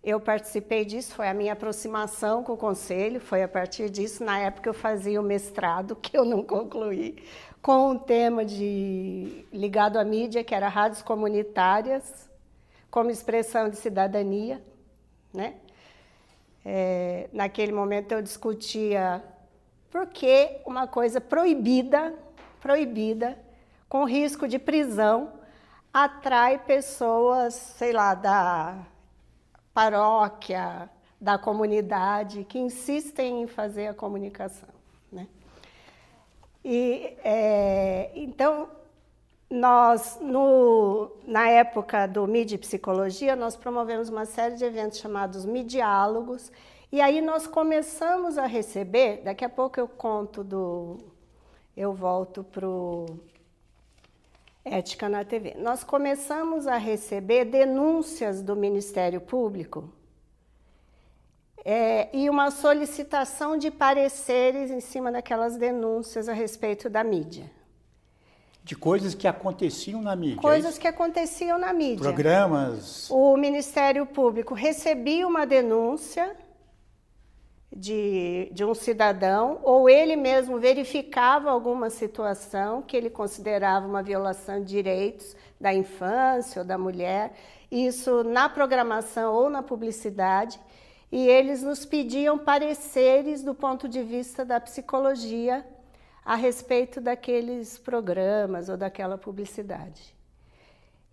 Eu 0.04 0.20
participei 0.20 0.84
disso, 0.84 1.16
foi 1.16 1.30
a 1.30 1.34
minha 1.34 1.54
aproximação 1.54 2.44
com 2.44 2.52
o 2.52 2.58
conselho, 2.58 3.22
foi 3.22 3.42
a 3.42 3.48
partir 3.48 3.90
disso, 3.90 4.22
na 4.22 4.38
época 4.38 4.70
eu 4.70 4.74
fazia 4.74 5.22
o 5.22 5.24
mestrado, 5.24 5.96
que 6.02 6.18
eu 6.18 6.26
não 6.26 6.44
concluí, 6.44 7.24
com 7.62 7.92
um 7.92 7.98
tema 7.98 8.44
de, 8.44 9.46
ligado 9.54 9.98
à 9.98 10.04
mídia, 10.04 10.44
que 10.44 10.54
era 10.54 10.68
rádios 10.68 11.02
comunitárias, 11.02 12.30
como 12.92 13.10
expressão 13.10 13.70
de 13.70 13.78
cidadania. 13.78 14.62
Né? 15.34 15.56
É, 16.66 17.30
naquele 17.32 17.72
momento 17.72 18.12
eu 18.12 18.22
discutia 18.22 19.24
por 19.90 20.08
que 20.08 20.60
uma 20.66 20.86
coisa 20.86 21.22
proibida, 21.22 22.14
proibida, 22.60 23.40
com 23.88 24.04
risco 24.04 24.50
de 24.50 24.60
prisão, 24.60 25.32
atrai 25.94 26.58
pessoas, 26.58 27.54
sei 27.54 27.94
lá, 27.94 28.14
da 28.14 28.86
paróquia, 29.74 30.90
da 31.20 31.38
comunidade, 31.38 32.44
que 32.44 32.60
insistem 32.60 33.44
em 33.44 33.48
fazer 33.48 33.88
a 33.88 33.94
comunicação. 33.94 34.68
Né? 35.12 35.28
E, 36.64 37.16
é, 37.24 38.12
então, 38.14 38.68
nós, 39.50 40.20
no, 40.22 41.12
na 41.26 41.48
época 41.48 42.08
do 42.08 42.28
MIDI 42.28 42.58
Psicologia, 42.58 43.36
nós 43.36 43.56
promovemos 43.56 44.10
uma 44.10 44.26
série 44.26 44.56
de 44.56 44.66
eventos 44.66 45.00
chamados 45.00 45.46
Midiálogos, 45.46 46.52
e 46.92 47.00
aí 47.00 47.22
nós 47.22 47.48
começamos 47.48 48.38
a 48.38 48.46
receber, 48.46 49.22
daqui 49.24 49.46
a 49.46 49.50
pouco 49.50 49.80
eu 49.80 49.88
conto 49.88 50.44
do. 50.44 50.98
Eu 51.76 51.92
volto 51.92 52.44
para 52.44 52.68
o 52.68 53.06
Ética 54.66 55.10
na 55.10 55.26
TV. 55.26 55.56
Nós 55.58 55.84
começamos 55.84 56.68
a 56.68 56.78
receber 56.78 57.46
denúncias 57.46 58.42
do 58.42 58.56
Ministério 58.56 59.20
Público 59.20 59.94
é, 61.66 62.10
e 62.16 62.30
uma 62.30 62.50
solicitação 62.50 63.58
de 63.58 63.70
pareceres 63.70 64.72
em 64.72 64.80
cima 64.80 65.12
daquelas 65.12 65.58
denúncias 65.58 66.30
a 66.30 66.34
respeito 66.34 66.90
da 66.90 67.04
mídia. 67.04 67.50
De 68.64 68.76
coisas 68.76 69.14
que 69.14 69.28
aconteciam 69.28 70.02
na 70.02 70.16
mídia. 70.16 70.40
É 70.40 70.42
coisas 70.42 70.78
que 70.78 70.88
aconteciam 70.88 71.58
na 71.60 71.74
mídia. 71.74 72.00
Programas. 72.00 73.10
O 73.10 73.36
Ministério 73.36 74.06
Público 74.06 74.54
recebia 74.54 75.28
uma 75.28 75.46
denúncia 75.46 76.34
de, 77.76 78.50
de 78.52 78.64
um 78.64 78.74
cidadão, 78.74 79.60
ou 79.64 79.90
ele 79.90 80.16
mesmo 80.16 80.60
verificava 80.60 81.50
alguma 81.50 81.90
situação 81.90 82.82
que 82.82 82.96
ele 82.96 83.10
considerava 83.10 83.88
uma 83.88 84.04
violação 84.04 84.60
de 84.60 84.68
direitos 84.68 85.36
da 85.60 85.74
infância 85.74 86.62
ou 86.62 86.68
da 86.68 86.78
mulher, 86.78 87.34
isso 87.72 88.24
na 88.24 88.48
programação 88.48 89.34
ou 89.34 89.50
na 89.50 89.64
publicidade, 89.64 90.60
e 91.12 91.28
eles 91.28 91.64
nos 91.64 91.86
pediam 91.86 92.38
pareceres 92.38 93.44
do 93.44 93.56
ponto 93.56 93.88
de 93.88 94.04
vista 94.04 94.46
da 94.46 94.60
psicologia 94.60 95.66
a 96.24 96.36
respeito 96.36 97.02
daqueles 97.02 97.78
programas 97.78 98.70
ou 98.70 98.78
daquela 98.78 99.18
publicidade. 99.18 100.16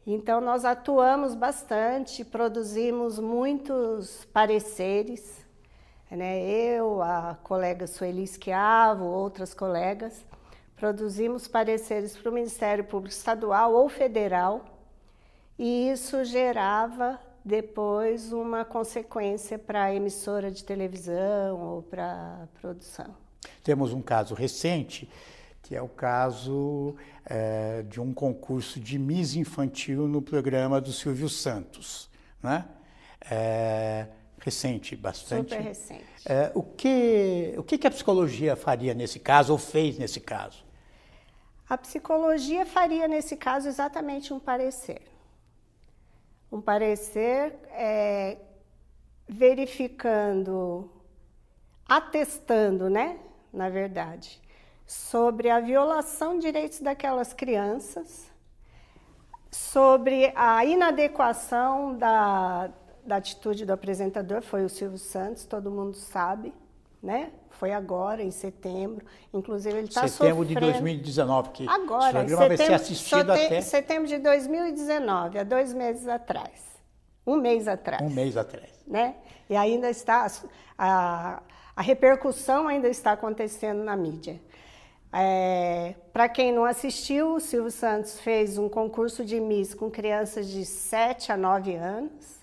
Então, 0.07 0.41
nós 0.41 0.65
atuamos 0.65 1.35
bastante, 1.35 2.25
produzimos 2.25 3.19
muitos 3.19 4.25
pareceres 4.33 5.45
né? 6.17 6.41
Eu, 6.43 7.03
a 7.03 7.37
colega 7.43 7.87
Sueli 7.87 8.27
Schiavo, 8.27 9.05
outras 9.05 9.55
colegas, 9.55 10.25
produzimos 10.77 11.47
pareceres 11.47 12.17
para 12.17 12.31
o 12.31 12.35
Ministério 12.35 12.85
Público 12.85 13.15
Estadual 13.15 13.75
ou 13.75 13.89
Federal 13.89 14.65
e 15.59 15.91
isso 15.91 16.25
gerava 16.25 17.21
depois 17.45 18.33
uma 18.33 18.65
consequência 18.65 19.59
para 19.59 19.85
a 19.85 19.95
emissora 19.95 20.51
de 20.51 20.65
televisão 20.65 21.61
ou 21.61 21.83
para 21.83 22.43
a 22.43 22.61
produção. 22.61 23.15
Temos 23.63 23.93
um 23.93 24.01
caso 24.01 24.35
recente, 24.35 25.09
que 25.63 25.77
é 25.77 25.83
o 25.83 25.89
caso 25.89 26.97
é, 27.27 27.83
de 27.83 28.01
um 28.01 28.13
concurso 28.13 28.81
de 28.81 28.99
Miss 28.99 29.37
Infantil 29.37 30.09
no 30.09 30.23
programa 30.23 30.81
do 30.81 30.93
Silvio 30.93 31.29
Santos. 31.29 32.11
Né? 32.43 32.65
É, 33.31 34.07
recente, 34.41 34.97
bastante. 34.97 35.51
Super 35.51 35.63
recente. 35.63 36.05
É, 36.27 36.51
o 36.55 36.63
que, 36.63 37.55
o 37.57 37.63
que 37.63 37.87
a 37.87 37.91
psicologia 37.91 38.57
faria 38.57 38.95
nesse 38.95 39.19
caso, 39.19 39.53
ou 39.53 39.59
fez 39.59 39.99
nesse 39.99 40.21
caso? 40.21 40.65
A 41.69 41.79
psicologia 41.79 42.67
faria 42.67 43.07
nesse 43.07 43.37
caso 43.37 43.69
exatamente 43.69 44.33
um 44.33 44.41
parecer. 44.41 45.03
Um 46.51 46.61
parecer 46.61 47.55
é, 47.71 48.39
verificando, 49.29 50.91
atestando, 51.87 52.91
né, 52.91 53.21
na 53.53 53.69
verdade, 53.69 54.41
sobre 54.85 55.49
a 55.49 55.61
violação 55.61 56.35
de 56.35 56.47
direitos 56.47 56.81
daquelas 56.81 57.33
crianças, 57.33 58.29
sobre 59.51 60.33
a 60.35 60.65
inadequação 60.65 61.97
da, 61.97 62.71
da 63.05 63.17
atitude 63.17 63.65
do 63.65 63.73
apresentador 63.73 64.43
foi 64.43 64.65
o 64.65 64.69
Silvio 64.69 64.99
Santos, 64.99 65.45
todo 65.45 65.71
mundo 65.71 65.95
sabe, 65.97 66.53
né? 67.03 67.31
Foi 67.51 67.73
agora, 67.73 68.23
em 68.23 68.31
setembro. 68.31 69.05
Inclusive, 69.33 69.77
ele 69.77 69.89
está 69.89 70.07
sofrendo... 70.07 70.45
Setembro 70.47 70.47
de 70.47 70.55
2019, 70.55 71.51
que 71.51 71.69
agora, 71.69 72.07
esse 72.07 72.13
programa 72.13 72.49
vai 72.49 72.57
ser 72.57 72.73
assistido 72.73 73.33
até... 73.33 73.61
Setembro 73.61 74.09
de 74.09 74.19
2019, 74.19 75.39
há 75.39 75.45
dois 75.45 75.73
meses 75.73 76.07
atrás. 76.09 76.71
Um 77.27 77.37
mês 77.37 77.69
atrás. 77.69 78.03
Um 78.03 78.11
mês 78.11 78.37
atrás. 78.37 78.71
Né? 78.87 79.17
E 79.49 79.57
ainda 79.57 79.91
está... 79.91 80.27
A, 80.79 81.43
a 81.77 81.83
repercussão 81.83 82.69
ainda 82.69 82.89
está 82.89 83.13
acontecendo 83.13 83.83
na 83.83 83.97
mídia. 83.97 84.41
É, 85.13 85.95
Para 86.13 86.29
quem 86.29 86.53
não 86.53 86.65
assistiu, 86.65 87.35
o 87.35 87.41
Silvio 87.41 87.71
Santos 87.71 88.21
fez 88.21 88.59
um 88.59 88.69
concurso 88.69 89.25
de 89.25 89.41
Miss 89.41 89.75
com 89.75 89.91
crianças 89.91 90.49
de 90.49 90.65
7 90.65 91.33
a 91.33 91.37
9 91.37 91.75
anos 91.75 92.40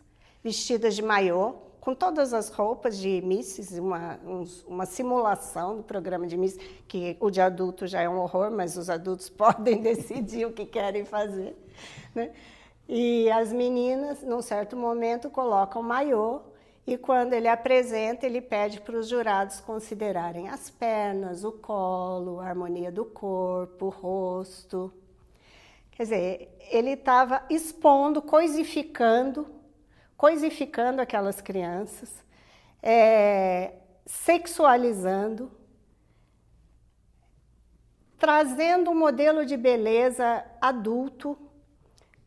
vestidas 0.48 0.96
de 0.96 1.02
maiô, 1.02 1.56
com 1.82 1.94
todas 1.94 2.34
as 2.34 2.48
roupas 2.50 2.98
de 2.98 3.22
Misses, 3.22 3.78
uma, 3.78 4.18
uma 4.66 4.86
simulação 4.86 5.76
do 5.76 5.84
programa 5.84 6.26
de 6.26 6.38
Miss, 6.38 6.58
que 6.88 7.18
o 7.20 7.30
de 7.30 7.42
adulto 7.42 7.86
já 7.86 8.02
é 8.02 8.08
um 8.08 8.18
horror, 8.18 8.50
mas 8.50 8.78
os 8.78 8.90
adultos 8.90 9.28
podem 9.44 9.82
decidir 9.82 10.46
o 10.46 10.54
que 10.54 10.66
querem 10.66 11.04
fazer. 11.04 11.54
Né? 12.16 12.32
E 12.88 13.30
as 13.30 13.52
meninas, 13.52 14.24
num 14.24 14.42
certo 14.42 14.78
momento, 14.78 15.30
colocam 15.30 15.84
maiô 15.84 16.40
E 16.86 16.98
quando 16.98 17.34
ele 17.34 17.50
apresenta, 17.50 18.26
ele 18.26 18.40
pede 18.40 18.80
para 18.80 18.98
os 18.98 19.10
jurados 19.10 19.60
considerarem 19.60 20.48
as 20.48 20.70
pernas, 20.70 21.44
o 21.44 21.52
colo, 21.52 22.40
a 22.40 22.48
harmonia 22.48 22.90
do 22.90 23.04
corpo, 23.04 23.88
o 23.88 23.90
rosto. 23.90 24.94
Quer 25.92 26.04
dizer, 26.04 26.58
ele 26.72 26.92
estava 26.92 27.44
expondo, 27.50 28.22
coisificando, 28.22 29.57
coisificando 30.18 31.02
aquelas 31.02 31.40
crianças, 31.40 32.12
é, 32.82 33.74
sexualizando, 34.06 35.52
trazendo 38.18 38.90
um 38.90 38.96
modelo 38.96 39.46
de 39.46 39.56
beleza 39.56 40.44
adulto 40.60 41.38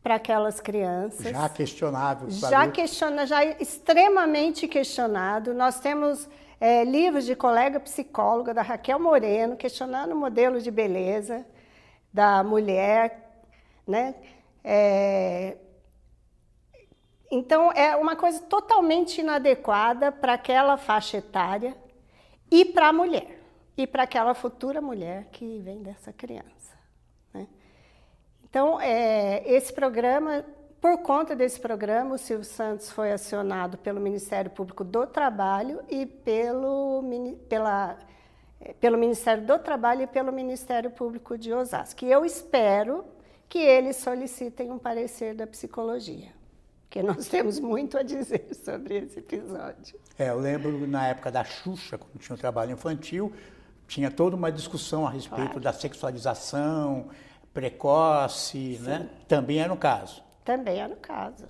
para 0.01 0.15
aquelas 0.15 0.59
crianças. 0.59 1.31
Já 1.31 1.49
questionável. 1.49 2.29
Já 2.29 2.67
questiona, 2.71 3.27
já 3.27 3.43
extremamente 3.43 4.67
questionado. 4.67 5.53
Nós 5.53 5.79
temos 5.79 6.29
é, 6.59 6.85
livros 6.85 7.25
de 7.25 7.35
colega 7.35 7.79
psicóloga 7.79 8.53
da 8.53 8.61
Raquel 8.61 8.99
Moreno 8.99 9.57
questionando 9.57 10.13
o 10.13 10.15
modelo 10.15 10.61
de 10.61 10.71
beleza 10.71 11.45
da 12.11 12.43
mulher, 12.43 13.29
né? 13.85 14.15
É, 14.63 15.57
então 17.31 17.71
é 17.71 17.95
uma 17.95 18.15
coisa 18.15 18.41
totalmente 18.41 19.21
inadequada 19.21 20.11
para 20.11 20.33
aquela 20.33 20.75
faixa 20.77 21.17
etária 21.17 21.75
e 22.51 22.65
para 22.65 22.89
a 22.89 22.93
mulher 22.93 23.39
e 23.77 23.87
para 23.87 24.03
aquela 24.03 24.33
futura 24.33 24.81
mulher 24.81 25.29
que 25.31 25.59
vem 25.59 25.81
dessa 25.81 26.11
criança. 26.11 26.77
Né? 27.33 27.47
Então, 28.43 28.79
é, 28.81 29.41
esse 29.45 29.71
programa, 29.71 30.45
por 30.79 30.97
conta 30.99 31.35
desse 31.35 31.59
programa, 31.59 32.15
o 32.15 32.17
Silvio 32.17 32.45
Santos 32.45 32.91
foi 32.91 33.11
acionado 33.11 33.77
pelo 33.77 34.01
Ministério 34.01 34.51
Público 34.51 34.83
do 34.83 35.07
Trabalho 35.07 35.81
e 35.89 36.05
pelo, 36.05 37.03
pela, 37.47 37.97
é, 38.59 38.73
pelo 38.73 38.97
Ministério 38.97 39.45
do 39.45 39.57
Trabalho 39.57 40.03
e 40.03 40.07
pelo 40.07 40.31
Ministério 40.31 40.91
Público 40.91 41.37
de 41.37 41.53
Osasco. 41.53 42.03
E 42.03 42.11
eu 42.11 42.25
espero 42.25 43.05
que 43.47 43.59
eles 43.59 43.95
solicitem 43.97 44.71
um 44.71 44.77
parecer 44.77 45.33
da 45.33 45.47
psicologia, 45.47 46.31
porque 46.91 47.01
nós 47.01 47.29
temos 47.29 47.57
muito 47.57 47.97
a 47.97 48.03
dizer 48.03 48.49
sobre 48.53 48.97
esse 48.97 49.19
episódio. 49.19 49.97
É, 50.19 50.29
eu 50.29 50.37
lembro 50.37 50.85
na 50.85 51.07
época 51.07 51.31
da 51.31 51.41
Xuxa, 51.41 51.97
quando 51.97 52.19
tinha 52.19 52.35
o 52.35 52.37
trabalho 52.37 52.73
infantil, 52.73 53.31
tinha 53.87 54.11
toda 54.11 54.35
uma 54.35 54.51
discussão 54.51 55.07
a 55.07 55.09
respeito 55.09 55.45
claro. 55.45 55.59
da 55.61 55.71
sexualização 55.71 57.07
precoce, 57.53 58.75
Sim. 58.75 58.83
né? 58.83 59.09
Também 59.25 59.61
é 59.61 59.69
no 59.69 59.77
caso. 59.77 60.21
Também 60.43 60.81
é 60.81 60.87
no 60.87 60.97
caso, 60.97 61.47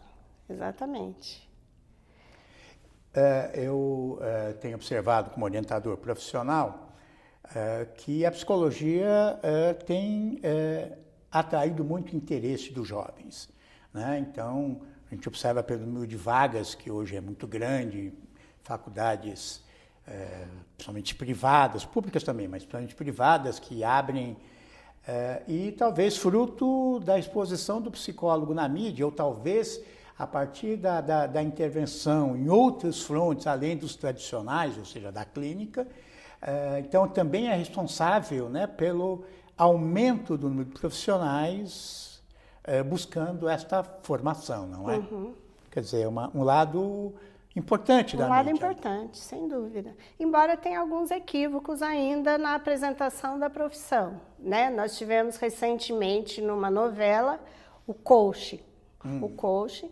exatamente. 0.48 1.50
É, 3.12 3.52
eu 3.56 4.20
é, 4.22 4.54
tenho 4.54 4.76
observado 4.76 5.32
como 5.32 5.44
orientador 5.44 5.98
profissional 5.98 6.94
é, 7.56 7.88
que 7.98 8.24
a 8.28 8.32
psicologia 8.32 9.40
é, 9.42 9.74
tem 9.74 10.40
é, 10.44 11.00
atraído 11.32 11.84
muito 11.84 12.16
interesse 12.16 12.72
dos 12.72 12.88
jovens. 12.88 13.50
Né? 13.92 14.20
Então, 14.20 14.82
a 15.12 15.16
gente 15.16 15.28
observa 15.28 15.62
pelo 15.62 15.86
número 15.86 16.08
de 16.08 16.16
vagas, 16.16 16.74
que 16.74 16.90
hoje 16.90 17.18
é 17.18 17.22
muito 17.22 17.46
grande, 17.46 18.14
faculdades 18.64 19.62
é, 20.08 20.46
principalmente 20.76 21.14
privadas, 21.16 21.84
públicas 21.84 22.24
também, 22.24 22.48
mas 22.48 22.64
principalmente 22.64 22.96
privadas, 22.96 23.60
que 23.60 23.84
abrem, 23.84 24.38
é, 25.06 25.42
e 25.50 25.74
talvez 25.74 26.16
fruto 26.16 27.02
da 27.02 27.20
exposição 27.20 27.82
do 27.82 27.92
psicólogo 27.92 28.54
na 28.54 28.70
mídia, 28.70 29.06
ou 29.06 29.12
talvez 29.12 29.82
a 30.18 30.26
partir 30.26 30.78
da, 30.78 31.02
da, 31.02 31.28
da 31.28 31.44
intervenção 31.44 32.38
em 32.38 32.48
outros 32.48 33.02
frontes, 33.02 33.48
além 33.48 33.76
dos 33.76 33.98
tradicionais, 33.98 34.78
ou 34.78 34.86
seja, 34.86 35.12
da 35.12 35.26
clínica, 35.26 35.86
é, 36.42 36.80
então 36.80 37.06
também 37.06 37.50
é 37.50 37.56
responsável 37.56 38.48
né, 38.48 38.66
pelo 38.66 39.26
aumento 39.58 40.38
do 40.38 40.48
número 40.48 40.70
de 40.70 40.80
profissionais 40.80 42.11
é, 42.64 42.84
buscando 42.84 43.48
esta 43.48 43.84
formação, 43.84 44.68
não 44.68 44.90
é? 44.90 44.98
Uhum. 44.98 45.34
Quer 45.70 45.82
dizer, 45.82 46.08
uma, 46.08 46.30
um 46.36 46.44
lado 46.44 47.14
importante 47.56 48.16
um 48.16 48.20
da 48.20 48.28
lado 48.28 48.46
mídia. 48.46 48.58
importante, 48.58 49.18
sem 49.18 49.48
dúvida. 49.48 49.96
Embora 50.20 50.56
tenha 50.56 50.80
alguns 50.80 51.12
equívocos 51.12 51.82
ainda 51.82 52.38
na 52.38 52.56
apresentação 52.56 53.40
da 53.40 53.50
profissão. 53.50 54.20
Né? 54.40 54.70
Nós 54.70 54.98
tivemos 54.98 55.38
recentemente 55.38 56.42
numa 56.42 56.70
novela 56.70 57.40
o 57.88 57.94
coach, 57.94 58.64
hum. 59.04 59.24
o 59.24 59.30
coach 59.30 59.90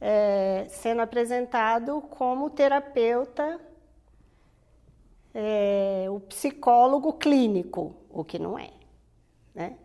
é, 0.00 0.66
sendo 0.68 1.02
apresentado 1.02 2.00
como 2.02 2.50
terapeuta, 2.50 3.60
é, 5.34 6.06
o 6.08 6.20
psicólogo 6.20 7.12
clínico, 7.12 7.94
o 8.10 8.24
que 8.24 8.38
não 8.38 8.58
é. 8.58 8.70
Né? 9.54 9.76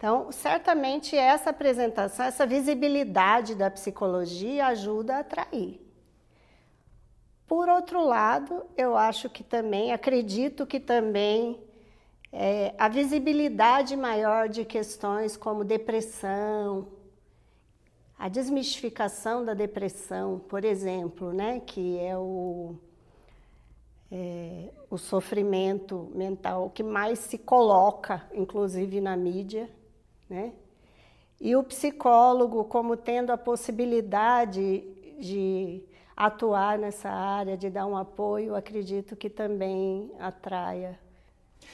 Então, 0.00 0.32
certamente 0.32 1.14
essa 1.14 1.50
apresentação, 1.50 2.24
essa 2.24 2.46
visibilidade 2.46 3.54
da 3.54 3.70
psicologia 3.70 4.68
ajuda 4.68 5.16
a 5.16 5.18
atrair. 5.18 5.78
Por 7.46 7.68
outro 7.68 8.02
lado, 8.02 8.64
eu 8.78 8.96
acho 8.96 9.28
que 9.28 9.44
também, 9.44 9.92
acredito 9.92 10.66
que 10.66 10.80
também 10.80 11.60
é, 12.32 12.74
a 12.78 12.88
visibilidade 12.88 13.94
maior 13.94 14.48
de 14.48 14.64
questões 14.64 15.36
como 15.36 15.64
depressão, 15.64 16.88
a 18.18 18.26
desmistificação 18.26 19.44
da 19.44 19.52
depressão, 19.52 20.38
por 20.48 20.64
exemplo, 20.64 21.30
né, 21.30 21.60
que 21.60 21.98
é 21.98 22.16
o, 22.16 22.74
é, 24.10 24.70
o 24.88 24.96
sofrimento 24.96 26.10
mental 26.14 26.70
que 26.70 26.82
mais 26.82 27.18
se 27.18 27.36
coloca, 27.36 28.26
inclusive 28.32 28.98
na 28.98 29.14
mídia, 29.14 29.68
né? 30.30 30.52
E 31.40 31.56
o 31.56 31.62
psicólogo 31.62 32.64
como 32.64 32.96
tendo 32.96 33.30
a 33.30 33.36
possibilidade 33.36 34.84
de 35.18 35.82
atuar 36.16 36.78
nessa 36.78 37.10
área, 37.10 37.56
de 37.56 37.68
dar 37.68 37.86
um 37.86 37.96
apoio, 37.96 38.54
acredito 38.54 39.16
que 39.16 39.28
também 39.28 40.10
atraia 40.18 40.98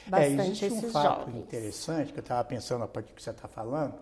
bastante 0.07 0.63
é, 0.63 0.67
existe 0.67 0.87
um 0.87 0.91
fato 0.91 1.25
jovens. 1.25 1.43
interessante 1.43 2.13
que 2.13 2.19
eu 2.19 2.21
estava 2.21 2.43
pensando 2.43 2.83
a 2.83 2.87
partir 2.87 3.11
do 3.11 3.15
que 3.15 3.23
você 3.23 3.29
está 3.29 3.47
falando, 3.47 3.95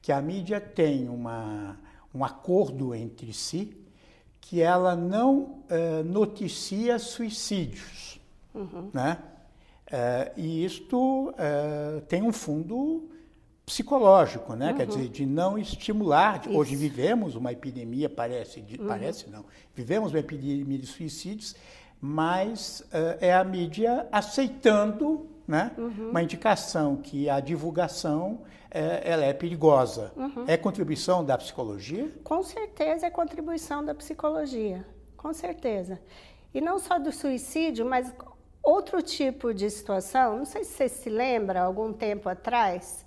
que 0.00 0.10
a 0.10 0.20
mídia 0.20 0.60
tem 0.60 1.08
uma, 1.08 1.78
um 2.14 2.24
acordo 2.24 2.94
entre 2.94 3.32
si 3.32 3.76
que 4.40 4.60
ela 4.60 4.96
não 4.96 5.64
uh, 5.70 6.04
noticia 6.04 6.98
suicídios, 6.98 8.20
uhum. 8.54 8.90
né? 8.92 9.18
Uh, 9.86 10.40
e 10.40 10.64
isto 10.64 11.30
uh, 11.30 12.00
tem 12.08 12.22
um 12.22 12.32
fundo 12.32 13.08
psicológico, 13.64 14.54
né? 14.54 14.70
Uhum. 14.70 14.76
Quer 14.76 14.86
dizer, 14.86 15.08
de 15.08 15.26
não 15.26 15.58
estimular. 15.58 16.40
Isso. 16.40 16.56
Hoje 16.56 16.76
vivemos 16.76 17.34
uma 17.34 17.52
epidemia, 17.52 18.08
parece, 18.08 18.60
de, 18.60 18.80
uhum. 18.80 18.88
parece 18.88 19.28
não, 19.30 19.44
vivemos 19.74 20.12
uma 20.12 20.18
epidemia 20.18 20.78
de 20.78 20.86
suicídios, 20.86 21.54
mas 22.00 22.80
uh, 22.80 23.18
é 23.20 23.32
a 23.32 23.44
mídia 23.44 24.08
aceitando 24.10 25.28
né, 25.46 25.72
uhum. 25.78 26.10
uma 26.10 26.22
indicação 26.22 26.96
que 26.96 27.28
a 27.28 27.40
divulgação 27.40 28.40
é, 28.70 29.02
ela 29.04 29.24
é 29.24 29.32
perigosa. 29.32 30.12
Uhum. 30.16 30.44
É 30.46 30.56
contribuição 30.56 31.24
da 31.24 31.36
psicologia? 31.36 32.10
Com 32.24 32.42
certeza 32.42 33.06
é 33.06 33.10
contribuição 33.10 33.84
da 33.84 33.94
psicologia, 33.94 34.84
com 35.16 35.32
certeza. 35.32 36.00
E 36.54 36.60
não 36.60 36.78
só 36.78 36.98
do 36.98 37.12
suicídio, 37.12 37.84
mas 37.86 38.12
outro 38.62 39.02
tipo 39.02 39.52
de 39.52 39.68
situação. 39.70 40.38
Não 40.38 40.44
sei 40.44 40.64
se 40.64 40.72
você 40.72 40.88
se 40.88 41.10
lembra, 41.10 41.62
algum 41.62 41.92
tempo 41.92 42.28
atrás, 42.28 43.04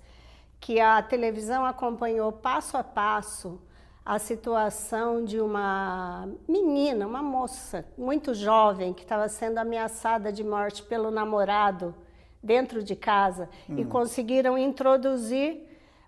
que 0.66 0.80
a 0.80 1.00
televisão 1.00 1.64
acompanhou 1.64 2.32
passo 2.32 2.76
a 2.76 2.82
passo 2.82 3.62
a 4.04 4.18
situação 4.18 5.24
de 5.24 5.40
uma 5.40 6.28
menina, 6.48 7.06
uma 7.06 7.22
moça 7.22 7.86
muito 7.96 8.34
jovem 8.34 8.92
que 8.92 9.02
estava 9.02 9.28
sendo 9.28 9.58
ameaçada 9.58 10.32
de 10.32 10.42
morte 10.42 10.82
pelo 10.82 11.08
namorado 11.08 11.94
dentro 12.42 12.82
de 12.82 12.96
casa 12.96 13.48
hum. 13.70 13.78
e 13.78 13.84
conseguiram 13.84 14.58
introduzir 14.58 15.62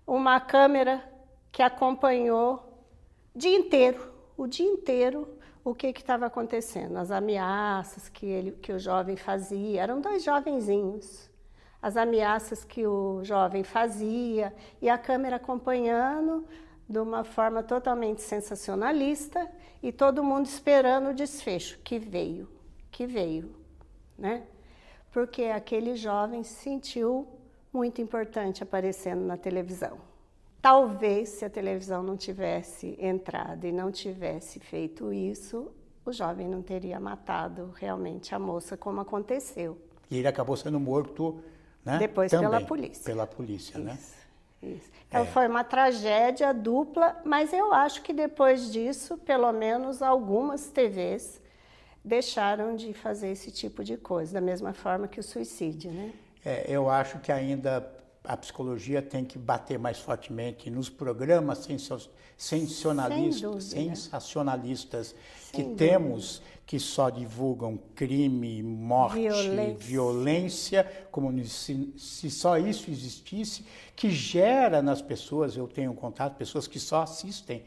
uma 0.05 0.41
câmera 0.41 1.09
que 1.53 1.61
acompanhou 1.61 2.83
o 3.33 3.39
dia 3.39 3.57
inteiro, 3.57 4.11
o 4.35 4.45
dia 4.45 4.67
inteiro 4.67 5.25
o 5.63 5.73
que 5.73 5.87
estava 5.87 6.25
acontecendo, 6.25 6.97
as 6.97 7.11
ameaças 7.11 8.09
que 8.09 8.25
ele, 8.25 8.51
que 8.51 8.73
o 8.73 8.79
jovem 8.79 9.15
fazia. 9.15 9.83
Eram 9.83 10.01
dois 10.01 10.21
jovenzinhos 10.21 11.28
as 11.81 11.95
ameaças 11.95 12.63
que 12.63 12.85
o 12.85 13.23
jovem 13.23 13.63
fazia 13.63 14.53
e 14.81 14.89
a 14.89 14.97
câmera 14.97 15.37
acompanhando 15.37 16.45
de 16.87 16.99
uma 16.99 17.23
forma 17.23 17.63
totalmente 17.63 18.21
sensacionalista 18.21 19.49
e 19.81 19.91
todo 19.91 20.23
mundo 20.23 20.47
esperando 20.47 21.11
o 21.11 21.13
desfecho 21.13 21.79
que 21.83 21.99
veio, 21.99 22.49
que 22.91 23.05
veio, 23.05 23.55
né? 24.17 24.43
Porque 25.11 25.43
aquele 25.43 25.95
jovem 25.95 26.43
se 26.43 26.55
sentiu 26.55 27.27
muito 27.71 28.01
importante 28.01 28.63
aparecendo 28.63 29.21
na 29.21 29.37
televisão. 29.37 29.97
Talvez 30.61 31.29
se 31.29 31.45
a 31.45 31.49
televisão 31.49 32.03
não 32.03 32.17
tivesse 32.17 32.97
entrado 32.99 33.65
e 33.65 33.71
não 33.71 33.91
tivesse 33.91 34.59
feito 34.59 35.13
isso, 35.13 35.71
o 36.05 36.11
jovem 36.11 36.47
não 36.47 36.61
teria 36.61 36.99
matado 36.99 37.71
realmente 37.75 38.35
a 38.35 38.39
moça 38.39 38.75
como 38.75 38.99
aconteceu. 38.99 39.77
E 40.11 40.17
ele 40.17 40.27
acabou 40.27 40.57
sendo 40.57 40.79
morto, 40.79 41.41
né? 41.83 41.97
Depois 41.97 42.31
Também, 42.31 42.49
pela 42.49 42.61
polícia. 42.61 43.03
Pela 43.05 43.27
polícia, 43.27 43.77
Isso, 43.77 43.79
né? 43.85 43.97
Isso. 44.61 44.89
Então 45.07 45.21
É. 45.21 45.25
foi 45.25 45.47
uma 45.47 45.63
tragédia 45.63 46.53
dupla, 46.53 47.15
mas 47.23 47.53
eu 47.53 47.73
acho 47.73 48.01
que 48.01 48.13
depois 48.13 48.71
disso, 48.71 49.17
pelo 49.17 49.51
menos 49.51 50.01
algumas 50.01 50.67
TVs 50.67 51.41
deixaram 52.03 52.75
de 52.75 52.93
fazer 52.93 53.29
esse 53.29 53.51
tipo 53.51 53.83
de 53.83 53.97
coisa, 53.97 54.33
da 54.33 54.41
mesma 54.41 54.73
forma 54.73 55.07
que 55.07 55.19
o 55.19 55.23
suicídio, 55.23 55.91
né? 55.91 56.11
É, 56.45 56.65
eu 56.67 56.89
acho 56.89 57.19
que 57.19 57.31
ainda 57.31 57.85
a 58.29 58.37
psicologia 58.37 59.01
tem 59.01 59.25
que 59.25 59.39
bater 59.39 59.79
mais 59.79 59.97
fortemente 59.99 60.69
nos 60.69 60.87
programas 60.87 61.67
sensacionalistas, 62.37 63.41
dúvida. 63.41 63.61
sensacionalistas 63.61 65.15
que 65.51 65.63
Sem 65.63 65.75
temos 65.75 66.41
que 66.63 66.79
só 66.79 67.09
divulgam 67.09 67.79
crime, 67.95 68.61
morte, 68.61 69.15
Violência. 69.21 69.75
violência, 69.79 71.07
como 71.11 71.43
se, 71.43 71.91
se 71.97 72.29
só 72.29 72.59
isso 72.59 72.91
existisse, 72.91 73.65
que 73.95 74.11
gera 74.11 74.79
nas 74.79 75.01
pessoas, 75.01 75.57
eu 75.57 75.67
tenho 75.67 75.91
contato, 75.95 76.35
pessoas 76.37 76.67
que 76.67 76.79
só 76.79 77.01
assistem, 77.01 77.63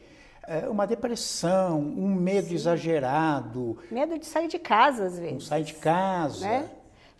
é, 0.47 0.69
uma 0.69 0.85
depressão, 0.85 1.81
um 1.81 2.15
medo 2.15 2.53
exagerado, 2.53 3.77
Medo 3.91 4.17
de 4.17 4.25
sair 4.25 4.47
de 4.47 4.59
casa 4.59 5.07
às 5.07 5.15
não 5.15 5.21
vezes, 5.23 5.43
sai 5.47 5.63
de 5.63 5.73
casa. 5.73 6.45
né? 6.47 6.69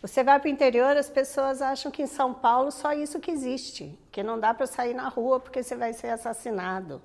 Você 0.04 0.22
vai 0.22 0.38
para 0.38 0.48
o 0.48 0.50
interior, 0.50 0.94
as 0.98 1.08
pessoas 1.08 1.62
acham 1.62 1.90
que 1.90 2.02
em 2.02 2.06
São 2.06 2.34
Paulo 2.34 2.70
só 2.70 2.92
isso 2.92 3.18
que 3.18 3.30
existe, 3.30 3.98
que 4.12 4.22
não 4.22 4.38
dá 4.38 4.52
para 4.52 4.66
sair 4.66 4.92
na 4.92 5.08
rua 5.08 5.40
porque 5.40 5.62
você 5.62 5.74
vai 5.74 5.94
ser 5.94 6.08
assassinado. 6.08 7.00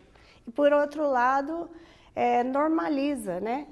E 0.45 0.51
por 0.51 0.73
outro 0.73 1.09
lado, 1.09 1.69
é, 2.13 2.43
normaliza, 2.43 3.39
né? 3.39 3.67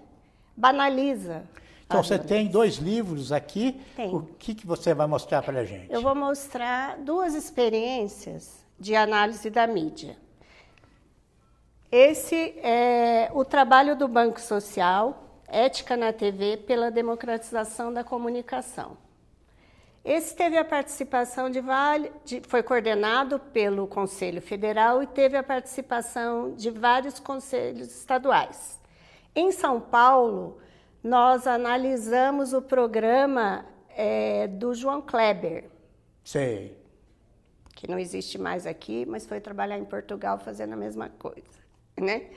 Banaliza. 0.56 1.44
Então 1.86 2.02
você 2.02 2.14
violência. 2.14 2.38
tem 2.38 2.48
dois 2.48 2.76
livros 2.76 3.34
aqui. 3.34 3.82
Tenho. 3.98 4.16
O 4.16 4.24
que, 4.40 4.56
que 4.56 4.66
você 4.66 4.94
vai 4.94 5.08
mostrar 5.08 5.42
para 5.42 5.60
a 5.60 5.66
gente? 5.66 5.92
Eu 5.92 6.02
vou 6.02 6.16
mostrar 6.16 6.98
duas 7.00 7.34
experiências 7.34 8.66
de 8.80 8.96
análise 8.96 9.50
da 9.50 9.68
mídia. 9.68 10.16
Esse 11.92 12.58
é 12.64 13.30
o 13.34 13.44
trabalho 13.44 13.94
do 13.94 14.08
Banco 14.08 14.40
Social, 14.40 15.22
Ética 15.50 15.98
na 15.98 16.14
TV 16.14 16.56
pela 16.56 16.90
Democratização 16.90 17.92
da 17.92 18.06
Comunicação. 18.06 19.06
Esse 20.08 20.34
teve 20.34 20.58
a 20.58 20.64
participação 20.64 21.50
de 21.50 21.60
vários, 21.60 22.10
foi 22.48 22.64
coordenado 22.64 23.38
pelo 23.40 23.86
Conselho 23.86 24.42
Federal 24.42 25.04
e 25.04 25.08
teve 25.08 25.36
a 25.36 25.44
participação 25.44 26.56
de 26.56 26.72
vários 26.72 27.20
conselhos 27.20 27.94
estaduais. 27.94 28.80
Em 29.36 29.52
São 29.52 29.82
Paulo, 29.82 30.60
nós 31.04 31.46
analisamos 31.46 32.54
o 32.54 32.62
programa 32.62 33.66
eh, 33.90 34.48
do 34.48 34.74
João 34.74 35.02
Kleber, 35.02 35.66
Sei. 36.24 36.78
que 37.76 37.86
não 37.86 38.00
existe 38.00 38.38
mais 38.38 38.66
aqui, 38.66 39.06
mas 39.06 39.28
foi 39.28 39.42
trabalhar 39.42 39.78
em 39.78 39.84
Portugal 39.84 40.40
fazendo 40.40 40.72
a 40.72 40.78
mesma 40.78 41.10
coisa, 41.20 41.60
né? 42.00 42.28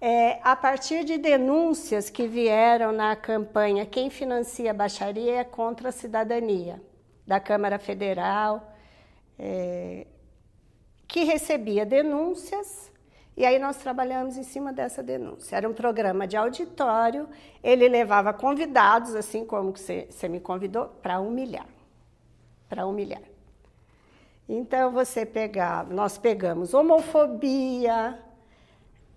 É, 0.00 0.38
a 0.42 0.54
partir 0.54 1.04
de 1.04 1.16
denúncias 1.16 2.10
que 2.10 2.26
vieram 2.26 2.92
na 2.92 3.16
campanha 3.16 3.86
Quem 3.86 4.10
Financia 4.10 4.70
a 4.70 4.74
Baixaria 4.74 5.36
é 5.36 5.44
contra 5.44 5.88
a 5.88 5.92
Cidadania, 5.92 6.82
da 7.26 7.40
Câmara 7.40 7.78
Federal, 7.78 8.74
é, 9.38 10.06
que 11.08 11.24
recebia 11.24 11.86
denúncias, 11.86 12.92
e 13.34 13.44
aí 13.46 13.58
nós 13.58 13.78
trabalhamos 13.78 14.36
em 14.36 14.42
cima 14.42 14.72
dessa 14.72 15.02
denúncia. 15.02 15.56
Era 15.56 15.68
um 15.68 15.72
programa 15.72 16.26
de 16.26 16.36
auditório, 16.36 17.28
ele 17.62 17.88
levava 17.88 18.32
convidados, 18.34 19.14
assim 19.14 19.46
como 19.46 19.72
você 19.72 20.28
me 20.28 20.40
convidou, 20.40 20.88
para 21.02 21.20
humilhar. 21.20 21.66
Para 22.68 22.86
humilhar. 22.86 23.22
Então 24.48 24.92
você 24.92 25.24
pegava, 25.26 25.92
nós 25.92 26.18
pegamos 26.18 26.72
homofobia, 26.72 28.18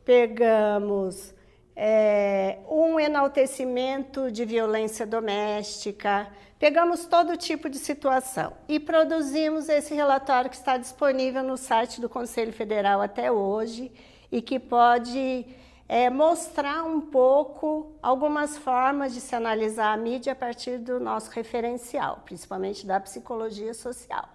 pegamos 0.06 1.34
é, 1.76 2.60
um 2.70 3.00
enaltecimento 3.00 4.32
de 4.32 4.44
violência 4.44 5.06
doméstica, 5.06 6.28
pegamos 6.60 7.06
todo 7.06 7.38
tipo 7.38 7.70
de 7.70 7.80
situação 7.80 8.54
e 8.68 8.80
produzimos 8.80 9.70
esse 9.70 9.94
relatório 9.94 10.50
que 10.50 10.58
está 10.58 10.78
disponível 10.78 11.42
no 11.42 11.56
site 11.56 12.02
do 12.02 12.10
Conselho 12.10 12.52
Federal 12.52 13.02
até 13.02 13.32
hoje 13.32 13.92
e 14.30 14.42
que 14.42 14.60
pode 14.60 15.46
é, 15.88 16.10
mostrar 16.10 16.84
um 16.84 17.02
pouco 17.02 17.96
algumas 18.02 18.58
formas 18.58 19.14
de 19.14 19.22
se 19.22 19.34
analisar 19.36 19.94
a 19.94 19.98
mídia 19.98 20.34
a 20.34 20.36
partir 20.36 20.78
do 20.78 21.00
nosso 21.00 21.32
referencial, 21.32 22.22
principalmente 22.26 22.86
da 22.86 23.00
psicologia 23.00 23.74
social. 23.74 24.30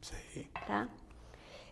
Sei. 0.00 0.48
Tá? 0.66 0.88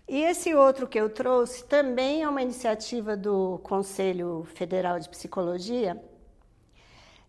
E 0.07 0.21
esse 0.23 0.55
outro 0.55 0.87
que 0.87 1.01
eu 1.01 1.09
trouxe 1.09 1.65
também 1.65 2.23
é 2.23 2.29
uma 2.29 2.43
iniciativa 2.43 3.17
do 3.17 3.59
Conselho 3.63 4.47
Federal 4.55 5.01
de 5.01 5.09
Psicologia. 5.09 6.01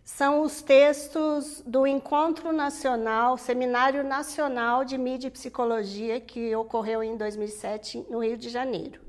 São 0.03 0.41
os 0.41 0.61
textos 0.61 1.63
do 1.65 1.87
Encontro 1.87 2.51
Nacional, 2.51 3.37
Seminário 3.37 4.03
Nacional 4.03 4.85
de 4.85 4.97
Mídia 4.97 5.29
e 5.29 5.31
Psicologia, 5.31 6.19
que 6.19 6.55
ocorreu 6.55 7.01
em 7.01 7.17
2007 7.17 8.05
no 8.09 8.19
Rio 8.19 8.37
de 8.37 8.49
Janeiro. 8.49 9.01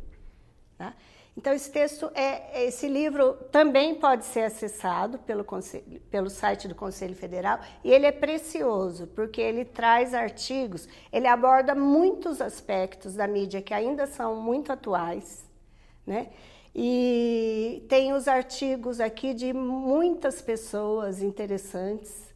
Tá? 0.79 0.95
Então, 1.37 1.53
esse 1.53 1.71
texto, 1.71 2.11
é, 2.15 2.65
esse 2.65 2.89
livro 2.89 3.35
também 3.53 3.95
pode 3.95 4.25
ser 4.25 4.45
acessado 4.45 5.19
pelo, 5.19 5.45
pelo 6.11 6.31
site 6.31 6.67
do 6.67 6.75
Conselho 6.75 7.15
Federal 7.15 7.61
e 7.85 7.91
ele 7.91 8.07
é 8.07 8.13
precioso 8.13 9.07
porque 9.09 9.41
ele 9.41 9.65
traz 9.65 10.15
artigos, 10.15 10.89
ele 11.13 11.27
aborda 11.27 11.75
muitos 11.75 12.41
aspectos 12.41 13.15
da 13.15 13.29
mídia 13.29 13.61
que 13.61 13.75
ainda 13.75 14.07
são 14.07 14.37
muito 14.37 14.73
atuais, 14.73 15.45
né? 16.07 16.29
E 16.75 17.87
tem 17.89 18.13
os 18.13 18.29
artigos 18.29 19.01
aqui 19.01 19.33
de 19.33 19.53
muitas 19.53 20.43
pessoas 20.43 21.23
interessantes 21.23 22.35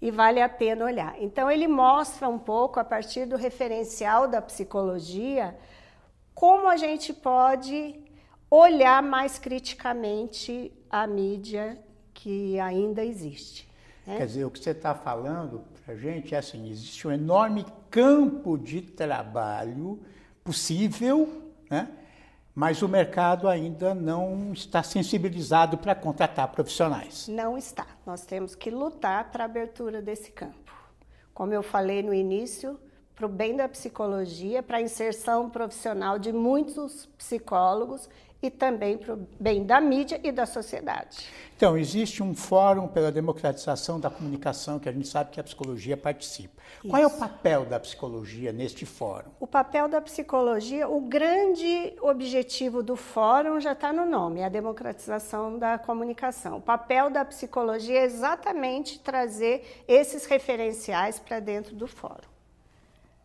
e 0.00 0.10
vale 0.10 0.40
a 0.40 0.48
pena 0.48 0.84
olhar. 0.84 1.14
Então, 1.20 1.50
ele 1.50 1.66
mostra 1.66 2.28
um 2.28 2.38
pouco, 2.38 2.78
a 2.78 2.84
partir 2.84 3.26
do 3.26 3.36
referencial 3.36 4.28
da 4.28 4.40
psicologia, 4.40 5.56
como 6.34 6.68
a 6.68 6.76
gente 6.76 7.12
pode 7.12 8.00
olhar 8.50 9.02
mais 9.02 9.38
criticamente 9.38 10.72
a 10.90 11.06
mídia 11.06 11.78
que 12.12 12.58
ainda 12.58 13.04
existe. 13.04 13.70
Né? 14.06 14.16
Quer 14.16 14.26
dizer, 14.26 14.44
o 14.44 14.50
que 14.50 14.58
você 14.58 14.70
está 14.70 14.94
falando 14.94 15.62
para 15.84 15.94
a 15.94 15.96
gente 15.96 16.34
é 16.34 16.38
assim: 16.38 16.68
existe 16.68 17.06
um 17.06 17.12
enorme 17.12 17.64
campo 17.88 18.58
de 18.58 18.82
trabalho 18.82 20.00
possível, 20.42 21.42
né? 21.70 21.88
mas 22.54 22.82
o 22.82 22.88
mercado 22.88 23.48
ainda 23.48 23.94
não 23.94 24.52
está 24.52 24.82
sensibilizado 24.82 25.78
para 25.78 25.94
contratar 25.94 26.48
profissionais. 26.48 27.28
Não 27.28 27.56
está. 27.56 27.86
Nós 28.04 28.26
temos 28.26 28.54
que 28.54 28.70
lutar 28.70 29.30
para 29.30 29.44
a 29.44 29.46
abertura 29.46 30.02
desse 30.02 30.32
campo. 30.32 30.72
Como 31.32 31.54
eu 31.54 31.62
falei 31.62 32.02
no 32.02 32.12
início, 32.12 32.78
para 33.14 33.26
o 33.26 33.28
bem 33.28 33.54
da 33.54 33.68
psicologia, 33.68 34.62
para 34.62 34.78
a 34.78 34.82
inserção 34.82 35.48
profissional 35.48 36.18
de 36.18 36.32
muitos 36.32 37.06
psicólogos 37.16 38.08
e 38.42 38.50
também 38.50 38.96
para 38.96 39.14
o 39.14 39.28
bem 39.38 39.64
da 39.64 39.80
mídia 39.80 40.18
e 40.24 40.32
da 40.32 40.46
sociedade. 40.46 41.26
Então, 41.56 41.76
existe 41.76 42.22
um 42.22 42.34
fórum 42.34 42.88
pela 42.88 43.12
democratização 43.12 44.00
da 44.00 44.08
comunicação 44.08 44.78
que 44.78 44.88
a 44.88 44.92
gente 44.92 45.06
sabe 45.06 45.30
que 45.30 45.38
a 45.38 45.44
psicologia 45.44 45.94
participa. 45.94 46.54
Isso. 46.78 46.88
Qual 46.88 47.02
é 47.02 47.06
o 47.06 47.10
papel 47.10 47.66
da 47.66 47.78
psicologia 47.78 48.50
neste 48.50 48.86
fórum? 48.86 49.28
O 49.38 49.46
papel 49.46 49.86
da 49.86 50.00
psicologia, 50.00 50.88
o 50.88 51.02
grande 51.02 51.92
objetivo 52.00 52.82
do 52.82 52.96
fórum 52.96 53.60
já 53.60 53.72
está 53.72 53.92
no 53.92 54.06
nome, 54.06 54.40
é 54.40 54.46
a 54.46 54.48
democratização 54.48 55.58
da 55.58 55.78
comunicação. 55.78 56.56
O 56.56 56.62
papel 56.62 57.10
da 57.10 57.26
psicologia 57.26 57.98
é 57.98 58.04
exatamente 58.04 58.98
trazer 58.98 59.84
esses 59.86 60.24
referenciais 60.24 61.18
para 61.18 61.40
dentro 61.40 61.76
do 61.76 61.86
fórum. 61.86 62.30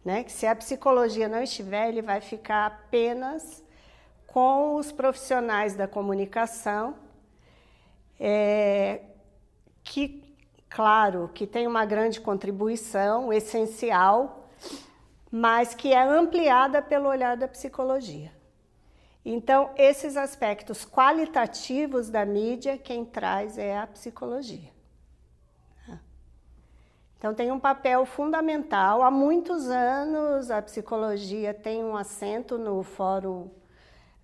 Né? 0.03 0.25
Que 0.25 0.31
se 0.31 0.45
a 0.45 0.53
psicologia 0.53 1.29
não 1.29 1.41
estiver, 1.41 1.87
ele 1.87 2.01
vai 2.01 2.19
ficar 2.19 2.65
apenas 2.65 3.64
com 4.35 4.75
os 4.75 4.91
profissionais 4.91 5.75
da 5.75 5.87
comunicação, 5.87 6.93
é, 8.19 8.99
que, 9.81 10.35
claro, 10.69 11.31
que 11.33 11.47
tem 11.47 11.65
uma 11.65 11.85
grande 11.85 12.19
contribuição, 12.19 13.31
essencial, 13.31 14.49
mas 15.31 15.73
que 15.73 15.93
é 15.93 16.03
ampliada 16.03 16.81
pelo 16.81 17.07
olhar 17.07 17.37
da 17.37 17.47
psicologia. 17.47 18.29
Então, 19.23 19.69
esses 19.77 20.17
aspectos 20.17 20.85
qualitativos 20.85 22.09
da 22.09 22.25
mídia, 22.25 22.77
quem 22.77 23.05
traz 23.05 23.57
é 23.57 23.77
a 23.77 23.87
psicologia. 23.87 24.69
Então, 27.17 27.33
tem 27.33 27.53
um 27.53 27.59
papel 27.59 28.05
fundamental. 28.05 29.01
Há 29.01 29.09
muitos 29.09 29.69
anos, 29.69 30.51
a 30.51 30.61
psicologia 30.61 31.53
tem 31.53 31.85
um 31.85 31.95
assento 31.95 32.57
no 32.57 32.83
fórum 32.83 33.49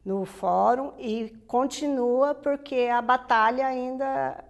no 0.03 0.25
fórum 0.25 0.93
e 0.97 1.29
continua 1.47 2.33
porque 2.33 2.89
a 2.91 3.01
batalha 3.01 3.67
ainda 3.67 4.43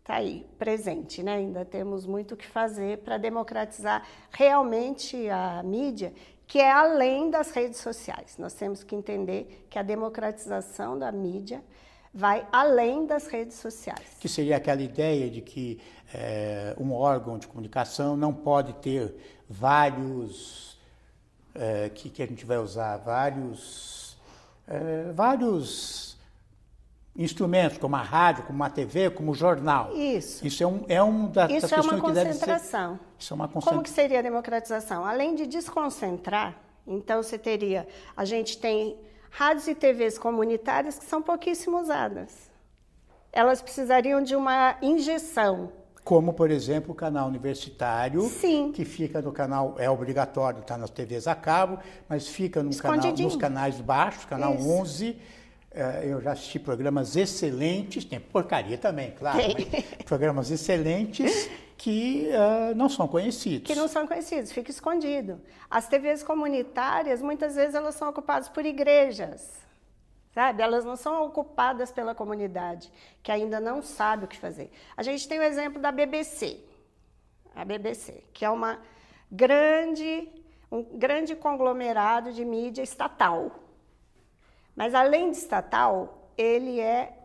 está 0.00 0.16
aí, 0.16 0.46
presente, 0.58 1.22
né? 1.22 1.36
Ainda 1.36 1.64
temos 1.64 2.04
muito 2.04 2.34
o 2.34 2.36
que 2.36 2.46
fazer 2.46 2.98
para 2.98 3.16
democratizar 3.16 4.04
realmente 4.32 5.28
a 5.28 5.62
mídia, 5.62 6.12
que 6.46 6.58
é 6.58 6.70
além 6.70 7.30
das 7.30 7.52
redes 7.52 7.78
sociais. 7.78 8.36
Nós 8.36 8.52
temos 8.54 8.82
que 8.82 8.96
entender 8.96 9.66
que 9.70 9.78
a 9.78 9.82
democratização 9.82 10.98
da 10.98 11.12
mídia 11.12 11.62
vai 12.12 12.44
além 12.50 13.06
das 13.06 13.28
redes 13.28 13.56
sociais. 13.56 14.16
Que 14.18 14.28
seria 14.28 14.56
aquela 14.56 14.82
ideia 14.82 15.30
de 15.30 15.40
que 15.40 15.80
é, 16.12 16.74
um 16.78 16.92
órgão 16.92 17.38
de 17.38 17.46
comunicação 17.46 18.16
não 18.16 18.34
pode 18.34 18.72
ter 18.74 19.14
vários, 19.48 20.76
é, 21.54 21.88
que, 21.88 22.10
que 22.10 22.20
a 22.20 22.26
gente 22.26 22.44
vai 22.44 22.58
usar, 22.58 22.96
vários, 22.96 24.09
é, 24.70 25.12
vários 25.12 26.16
instrumentos, 27.16 27.76
como 27.76 27.96
a 27.96 28.02
rádio, 28.02 28.44
como 28.44 28.62
a 28.62 28.70
TV, 28.70 29.10
como 29.10 29.32
o 29.32 29.34
jornal. 29.34 29.94
Isso. 29.94 30.46
Isso 30.46 30.62
é 30.62 30.66
um, 30.66 30.84
é 30.88 31.02
um 31.02 31.28
da, 31.28 31.46
Isso 31.46 31.62
das 31.62 31.72
é 31.72 31.76
questões 31.76 32.00
uma 32.00 32.08
que 32.08 32.14
deve 32.14 32.32
ser... 32.32 32.38
concentração. 32.38 33.00
Isso 33.18 33.32
é 33.32 33.34
uma 33.34 33.48
concentração. 33.48 33.72
Como 33.72 33.82
que 33.82 33.90
seria 33.90 34.20
a 34.20 34.22
democratização? 34.22 35.04
Além 35.04 35.34
de 35.34 35.46
desconcentrar, 35.46 36.56
então 36.86 37.22
você 37.22 37.36
teria, 37.36 37.86
a 38.16 38.24
gente 38.24 38.56
tem 38.58 38.96
rádios 39.30 39.66
e 39.68 39.74
TVs 39.74 40.18
comunitárias 40.18 40.98
que 40.98 41.04
são 41.04 41.20
pouquíssimo 41.20 41.78
usadas. 41.80 42.50
Elas 43.32 43.60
precisariam 43.60 44.22
de 44.22 44.34
uma 44.34 44.76
injeção. 44.80 45.72
Como, 46.10 46.32
por 46.32 46.50
exemplo, 46.50 46.90
o 46.90 46.94
canal 46.96 47.28
universitário, 47.28 48.22
Sim. 48.22 48.72
que 48.72 48.84
fica 48.84 49.22
no 49.22 49.30
canal, 49.30 49.76
é 49.78 49.88
obrigatório, 49.88 50.58
está 50.58 50.76
nas 50.76 50.90
TVs 50.90 51.28
a 51.28 51.36
cabo, 51.36 51.78
mas 52.08 52.26
fica 52.26 52.64
no 52.64 52.76
canal, 52.76 53.12
nos 53.16 53.36
canais 53.36 53.80
baixos, 53.80 54.24
canal 54.24 54.56
Isso. 54.56 54.68
11. 54.68 55.16
É, 55.70 56.00
eu 56.06 56.20
já 56.20 56.32
assisti 56.32 56.58
programas 56.58 57.14
excelentes, 57.14 58.04
tem 58.04 58.18
porcaria 58.18 58.76
também, 58.76 59.12
claro, 59.12 59.38
programas 60.04 60.50
excelentes 60.50 61.48
que 61.78 62.28
uh, 62.30 62.74
não 62.74 62.88
são 62.88 63.06
conhecidos. 63.06 63.68
Que 63.68 63.78
não 63.78 63.86
são 63.86 64.04
conhecidos, 64.04 64.50
fica 64.50 64.72
escondido. 64.72 65.40
As 65.70 65.86
TVs 65.86 66.24
comunitárias, 66.24 67.22
muitas 67.22 67.54
vezes, 67.54 67.76
elas 67.76 67.94
são 67.94 68.08
ocupadas 68.08 68.48
por 68.48 68.66
igrejas, 68.66 69.48
sabe? 70.32 70.62
Elas 70.62 70.84
não 70.84 70.96
são 70.96 71.24
ocupadas 71.24 71.90
pela 71.92 72.14
comunidade, 72.14 72.92
que 73.22 73.32
ainda 73.32 73.60
não 73.60 73.82
sabe 73.82 74.24
o 74.24 74.28
que 74.28 74.36
fazer. 74.36 74.70
A 74.96 75.02
gente 75.02 75.28
tem 75.28 75.38
o 75.38 75.42
exemplo 75.42 75.80
da 75.80 75.90
BBC, 75.92 76.60
a 77.54 77.64
BBC, 77.64 78.24
que 78.32 78.44
é 78.44 78.50
uma 78.50 78.80
grande, 79.30 80.28
um 80.70 80.82
grande 80.98 81.34
conglomerado 81.34 82.32
de 82.32 82.44
mídia 82.44 82.82
estatal. 82.82 83.50
Mas, 84.74 84.94
além 84.94 85.30
de 85.30 85.36
estatal, 85.36 86.30
ele 86.36 86.80
é 86.80 87.16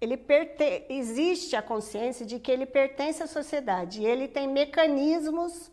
ele 0.00 0.16
perte... 0.16 0.86
existe 0.88 1.54
a 1.54 1.62
consciência 1.62 2.24
de 2.24 2.38
que 2.38 2.50
ele 2.50 2.64
pertence 2.64 3.22
à 3.22 3.26
sociedade 3.26 4.00
e 4.00 4.06
ele 4.06 4.26
tem 4.26 4.48
mecanismos 4.48 5.70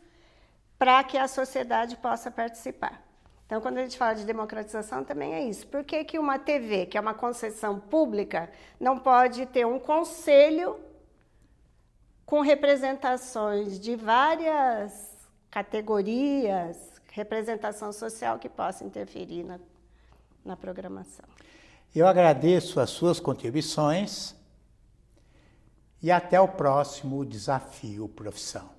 para 0.78 1.02
que 1.04 1.18
a 1.18 1.28
sociedade 1.28 1.96
possa 1.96 2.30
participar. 2.30 3.07
Então, 3.47 3.62
quando 3.62 3.77
a 3.77 3.81
gente 3.81 3.97
fala 3.97 4.13
de 4.13 4.25
democratização, 4.25 5.05
também 5.05 5.33
é 5.33 5.41
isso. 5.41 5.65
Por 5.67 5.81
que, 5.81 6.03
que 6.03 6.19
uma 6.19 6.38
TV, 6.38 6.86
que 6.86 6.97
é 6.97 7.01
uma 7.01 7.13
concessão 7.13 7.79
pública, 7.79 8.51
não 8.77 8.99
pode 8.99 9.45
ter 9.45 9.65
um 9.65 9.79
conselho 9.79 10.77
com 12.25 12.41
representações 12.41 13.79
de 13.79 13.95
várias 13.95 15.15
categorias, 15.49 16.77
representação 17.13 17.93
social 17.93 18.38
que 18.38 18.49
possa 18.49 18.83
interferir 18.83 19.43
na, 19.43 19.57
na 20.43 20.57
programação? 20.57 21.23
Eu 21.95 22.05
agradeço 22.05 22.81
as 22.81 22.89
suas 22.89 23.17
contribuições 23.17 24.36
e 26.03 26.12
até 26.12 26.38
o 26.38 26.49
próximo 26.49 27.25
desafio 27.25 28.10
profissão. 28.10 28.77